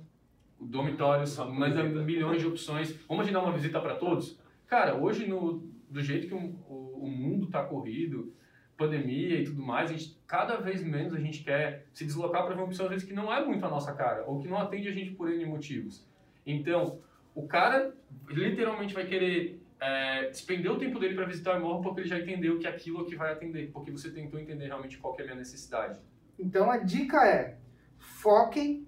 dormitórios, 0.59 1.37
manda 1.37 1.83
milhões 1.83 2.41
de 2.41 2.47
opções. 2.47 2.95
Vamos 3.07 3.23
agendar 3.23 3.43
uma 3.43 3.53
visita 3.53 3.81
para 3.81 3.95
todos? 3.95 4.39
Cara, 4.67 4.95
hoje 4.95 5.27
no, 5.27 5.67
do 5.89 6.01
jeito 6.01 6.27
que 6.27 6.33
o, 6.33 6.37
o, 6.37 7.05
o 7.05 7.09
mundo 7.09 7.45
está 7.45 7.63
corrido, 7.63 8.33
pandemia 8.77 9.39
e 9.39 9.45
tudo 9.45 9.61
mais, 9.61 9.89
a 9.89 9.93
gente, 9.93 10.19
cada 10.27 10.57
vez 10.57 10.83
menos 10.83 11.13
a 11.13 11.19
gente 11.19 11.43
quer 11.43 11.85
se 11.93 12.05
deslocar 12.05 12.43
para 12.43 12.53
ver 12.53 12.61
uma 12.61 12.65
opção, 12.65 12.85
às 12.85 12.91
vezes, 12.91 13.07
que 13.07 13.13
não 13.13 13.33
é 13.33 13.43
muito 13.43 13.65
a 13.65 13.69
nossa 13.69 13.93
cara, 13.93 14.25
ou 14.25 14.39
que 14.39 14.47
não 14.47 14.57
atende 14.57 14.87
a 14.87 14.91
gente 14.91 15.11
por 15.11 15.31
N 15.31 15.45
motivos. 15.45 16.05
Então, 16.45 16.99
o 17.33 17.47
cara 17.47 17.93
literalmente 18.27 18.93
vai 18.93 19.05
querer 19.05 19.61
é, 19.79 20.29
despender 20.29 20.71
o 20.71 20.77
tempo 20.77 20.99
dele 20.99 21.15
para 21.15 21.25
visitar 21.25 21.55
o 21.55 21.59
imóvel 21.59 21.83
porque 21.83 22.01
ele 22.01 22.09
já 22.09 22.19
entendeu 22.19 22.59
que 22.59 22.67
aquilo 22.67 23.01
é 23.01 23.05
que 23.05 23.15
vai 23.15 23.31
atender, 23.31 23.71
porque 23.71 23.91
você 23.91 24.09
tentou 24.09 24.39
entender 24.39 24.67
realmente 24.67 24.97
qual 24.97 25.15
é 25.17 25.21
a 25.21 25.25
minha 25.25 25.37
necessidade. 25.37 25.99
Então, 26.37 26.69
a 26.69 26.77
dica 26.77 27.25
é, 27.25 27.57
foquem 27.97 28.85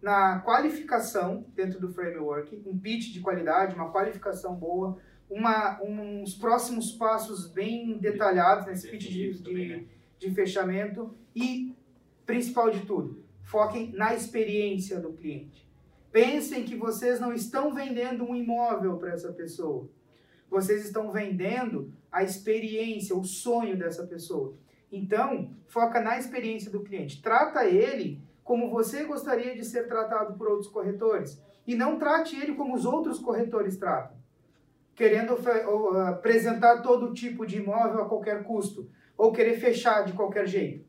na 0.00 0.40
qualificação 0.40 1.44
dentro 1.54 1.80
do 1.80 1.88
framework, 1.88 2.62
um 2.66 2.78
pitch 2.78 3.12
de 3.12 3.20
qualidade, 3.20 3.74
uma 3.74 3.90
qualificação 3.90 4.54
boa, 4.54 4.98
uma, 5.30 5.80
uns 5.82 6.34
próximos 6.34 6.92
passos 6.92 7.48
bem 7.48 7.98
detalhados 7.98 8.66
nesse 8.66 8.88
pitch 8.88 9.08
de, 9.08 9.42
de, 9.42 9.68
né? 9.68 9.84
de 10.18 10.30
fechamento 10.30 11.14
e, 11.34 11.76
principal 12.24 12.70
de 12.70 12.80
tudo, 12.86 13.22
foquem 13.42 13.92
na 13.92 14.14
experiência 14.14 14.98
do 14.98 15.12
cliente. 15.12 15.68
Pensem 16.10 16.64
que 16.64 16.74
vocês 16.74 17.20
não 17.20 17.32
estão 17.32 17.74
vendendo 17.74 18.24
um 18.24 18.34
imóvel 18.34 18.96
para 18.96 19.12
essa 19.12 19.30
pessoa. 19.32 19.88
Vocês 20.50 20.84
estão 20.86 21.12
vendendo 21.12 21.92
a 22.10 22.22
experiência, 22.22 23.14
o 23.14 23.22
sonho 23.22 23.76
dessa 23.76 24.06
pessoa. 24.06 24.54
Então, 24.90 25.50
foca 25.66 26.00
na 26.00 26.18
experiência 26.18 26.70
do 26.70 26.80
cliente. 26.80 27.20
Trata 27.20 27.66
ele 27.66 28.22
como 28.42 28.70
você 28.70 29.04
gostaria 29.04 29.54
de 29.54 29.62
ser 29.62 29.86
tratado 29.86 30.38
por 30.38 30.48
outros 30.48 30.68
corretores. 30.68 31.38
E 31.66 31.74
não 31.74 31.98
trate 31.98 32.34
ele 32.34 32.54
como 32.54 32.74
os 32.74 32.86
outros 32.86 33.18
corretores 33.18 33.76
tratam 33.76 34.17
querendo 34.98 35.34
apresentar 36.08 36.82
todo 36.82 37.14
tipo 37.14 37.46
de 37.46 37.58
imóvel 37.58 38.02
a 38.02 38.08
qualquer 38.08 38.42
custo. 38.42 38.90
ou 39.16 39.32
querer 39.32 39.58
fechar 39.58 40.04
de 40.04 40.12
qualquer 40.12 40.46
jeito. 40.46 40.86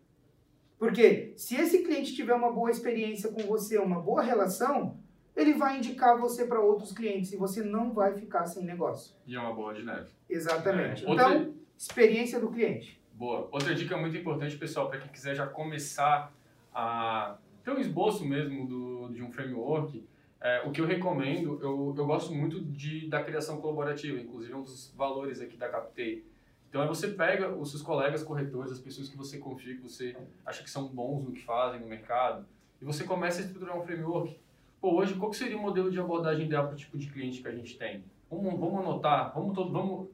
Porque 0.77 1.33
se 1.35 1.55
esse 1.55 1.79
cliente 1.83 2.13
tiver 2.15 2.33
uma 2.35 2.51
boa 2.51 2.69
experiência 2.69 3.31
com 3.31 3.41
você, 3.41 3.79
uma 3.79 3.99
boa 3.99 4.21
relação, 4.21 4.97
ele 5.35 5.53
vai 5.55 5.77
indicar 5.79 6.15
você 6.19 6.45
para 6.45 6.59
outros 6.59 6.91
clientes 6.91 7.33
e 7.33 7.37
você 7.37 7.63
não 7.63 7.91
vai 7.91 8.13
ficar 8.13 8.45
sem 8.45 8.63
negócio. 8.63 9.15
E 9.25 9.35
é 9.35 9.39
uma 9.39 9.51
bola 9.51 9.73
de 9.73 9.83
neve. 9.83 10.09
Exatamente. 10.29 11.05
É. 11.07 11.11
Então, 11.11 11.37
Outra- 11.39 11.53
experiência 11.75 12.39
do 12.39 12.49
cliente. 12.51 13.01
Boa. 13.13 13.47
Outra 13.51 13.73
dica 13.73 13.97
muito 13.97 14.15
importante, 14.15 14.55
pessoal, 14.57 14.87
para 14.89 14.99
quem 14.99 15.11
quiser 15.11 15.33
já 15.35 15.47
começar 15.47 16.31
a 16.71 17.35
ter 17.63 17.71
um 17.71 17.79
esboço 17.79 18.23
mesmo 18.27 18.67
do, 18.67 19.09
de 19.11 19.23
um 19.23 19.31
framework, 19.31 20.07
é, 20.41 20.61
o 20.65 20.71
que 20.71 20.81
eu 20.81 20.85
recomendo, 20.85 21.59
eu, 21.61 21.93
eu 21.97 22.05
gosto 22.05 22.33
muito 22.33 22.61
de, 22.61 23.07
da 23.07 23.23
criação 23.23 23.59
colaborativa, 23.59 24.19
inclusive 24.19 24.53
é 24.53 24.55
um 24.55 24.63
dos 24.63 24.93
valores 24.95 25.41
aqui 25.41 25.57
da 25.57 25.69
Captei. 25.69 26.25
Então, 26.69 26.83
é 26.83 26.87
você 26.87 27.07
pega 27.09 27.49
os 27.49 27.71
seus 27.71 27.81
colegas 27.81 28.23
corretores, 28.23 28.71
as 28.71 28.79
pessoas 28.79 29.09
que 29.09 29.17
você 29.17 29.37
confia, 29.37 29.75
que 29.75 29.81
você 29.81 30.15
acha 30.45 30.63
que 30.63 30.69
são 30.69 30.87
bons 30.87 31.23
no 31.23 31.31
que 31.31 31.43
fazem 31.43 31.79
no 31.79 31.87
mercado, 31.87 32.45
e 32.81 32.85
você 32.85 33.03
começa 33.03 33.41
a 33.41 33.45
estruturar 33.45 33.77
um 33.77 33.81
framework. 33.81 34.39
Pô, 34.79 34.95
hoje, 34.95 35.15
qual 35.15 35.33
seria 35.33 35.57
o 35.57 35.61
modelo 35.61 35.91
de 35.91 35.99
abordagem 35.99 36.45
ideal 36.45 36.67
para 36.67 36.73
o 36.73 36.77
tipo 36.77 36.97
de 36.97 37.09
cliente 37.09 37.41
que 37.41 37.47
a 37.47 37.51
gente 37.51 37.77
tem? 37.77 38.03
Vamos, 38.29 38.57
vamos 38.59 38.79
anotar, 38.79 39.33
vamos, 39.33 39.53
todo, 39.53 39.71
vamos 39.71 40.07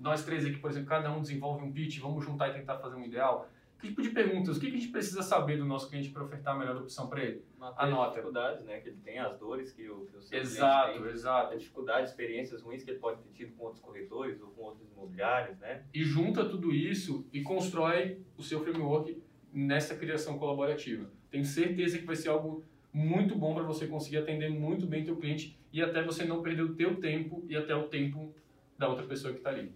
nós 0.00 0.24
três 0.24 0.46
aqui, 0.46 0.56
por 0.58 0.70
exemplo, 0.70 0.88
cada 0.88 1.10
um 1.10 1.20
desenvolve 1.20 1.64
um 1.64 1.72
pitch, 1.72 1.98
vamos 1.98 2.24
juntar 2.24 2.48
e 2.48 2.52
tentar 2.54 2.78
fazer 2.78 2.96
um 2.96 3.04
ideal. 3.04 3.48
Que 3.80 3.88
tipo 3.88 4.02
de 4.02 4.10
perguntas? 4.10 4.56
O 4.56 4.60
que 4.60 4.66
a 4.66 4.70
gente 4.70 4.88
precisa 4.88 5.22
saber 5.22 5.56
do 5.56 5.64
nosso 5.64 5.88
cliente 5.88 6.10
para 6.10 6.24
ofertar 6.24 6.56
a 6.56 6.58
melhor 6.58 6.76
opção 6.78 7.08
para 7.08 7.22
ele? 7.22 7.44
Matar 7.56 7.84
Anota. 7.84 8.02
as 8.08 8.10
dificuldades, 8.14 8.64
né? 8.64 8.80
Que 8.80 8.88
ele 8.88 8.98
tem, 9.04 9.18
as 9.20 9.38
dores 9.38 9.72
que 9.72 9.88
o, 9.88 10.04
que 10.06 10.16
o 10.16 10.20
seu 10.20 10.38
Exato, 10.40 10.86
cliente 10.88 11.04
tem. 11.04 11.12
exato. 11.12 11.54
As 11.54 11.60
dificuldades, 11.60 12.10
experiências 12.10 12.60
ruins 12.62 12.82
que 12.82 12.90
ele 12.90 12.98
pode 12.98 13.22
ter 13.22 13.30
tido 13.32 13.52
com 13.56 13.64
outros 13.64 13.80
corretores 13.80 14.40
ou 14.42 14.48
com 14.48 14.62
outros 14.62 14.90
imobiliários, 14.90 15.58
né? 15.58 15.84
E 15.94 16.02
junta 16.02 16.44
tudo 16.48 16.72
isso 16.74 17.24
e 17.32 17.40
constrói 17.42 18.20
o 18.36 18.42
seu 18.42 18.60
framework 18.64 19.22
nessa 19.52 19.94
criação 19.96 20.38
colaborativa. 20.38 21.08
Tenho 21.30 21.44
certeza 21.44 21.98
que 21.98 22.04
vai 22.04 22.16
ser 22.16 22.30
algo 22.30 22.64
muito 22.92 23.36
bom 23.36 23.54
para 23.54 23.62
você 23.62 23.86
conseguir 23.86 24.16
atender 24.16 24.50
muito 24.50 24.86
bem 24.86 25.04
teu 25.04 25.16
cliente 25.16 25.56
e 25.72 25.80
até 25.80 26.02
você 26.02 26.24
não 26.24 26.42
perder 26.42 26.62
o 26.62 26.74
teu 26.74 26.96
tempo 27.00 27.44
e 27.48 27.54
até 27.56 27.76
o 27.76 27.84
tempo 27.88 28.34
da 28.76 28.88
outra 28.88 29.06
pessoa 29.06 29.32
que 29.32 29.38
está 29.38 29.50
ali. 29.50 29.72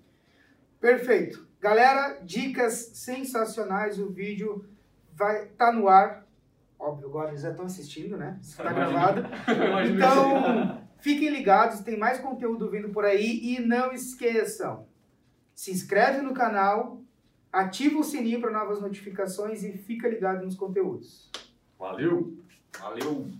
Perfeito. 0.80 1.46
Galera, 1.62 2.18
dicas 2.24 2.90
sensacionais. 2.94 4.00
O 4.00 4.10
vídeo 4.10 4.68
vai 5.14 5.46
tá 5.46 5.72
no 5.72 5.86
ar. 5.86 6.26
Óbvio, 6.76 7.06
agora 7.06 7.28
eles 7.28 7.42
já 7.42 7.50
estão 7.50 7.66
assistindo, 7.66 8.16
né? 8.16 8.36
Está 8.42 8.72
gravado. 8.72 9.22
Então, 9.88 10.82
fiquem 10.98 11.28
ligados, 11.28 11.78
tem 11.80 11.96
mais 11.96 12.18
conteúdo 12.18 12.68
vindo 12.68 12.88
por 12.88 13.04
aí 13.04 13.38
e 13.40 13.60
não 13.60 13.92
esqueçam, 13.92 14.88
se 15.54 15.70
inscreve 15.70 16.20
no 16.20 16.34
canal, 16.34 17.00
ativa 17.52 18.00
o 18.00 18.04
sininho 18.04 18.40
para 18.40 18.50
novas 18.50 18.80
notificações 18.80 19.62
e 19.62 19.78
fica 19.78 20.08
ligado 20.08 20.44
nos 20.44 20.56
conteúdos. 20.56 21.30
Valeu! 21.78 22.36
Valeu! 22.76 23.30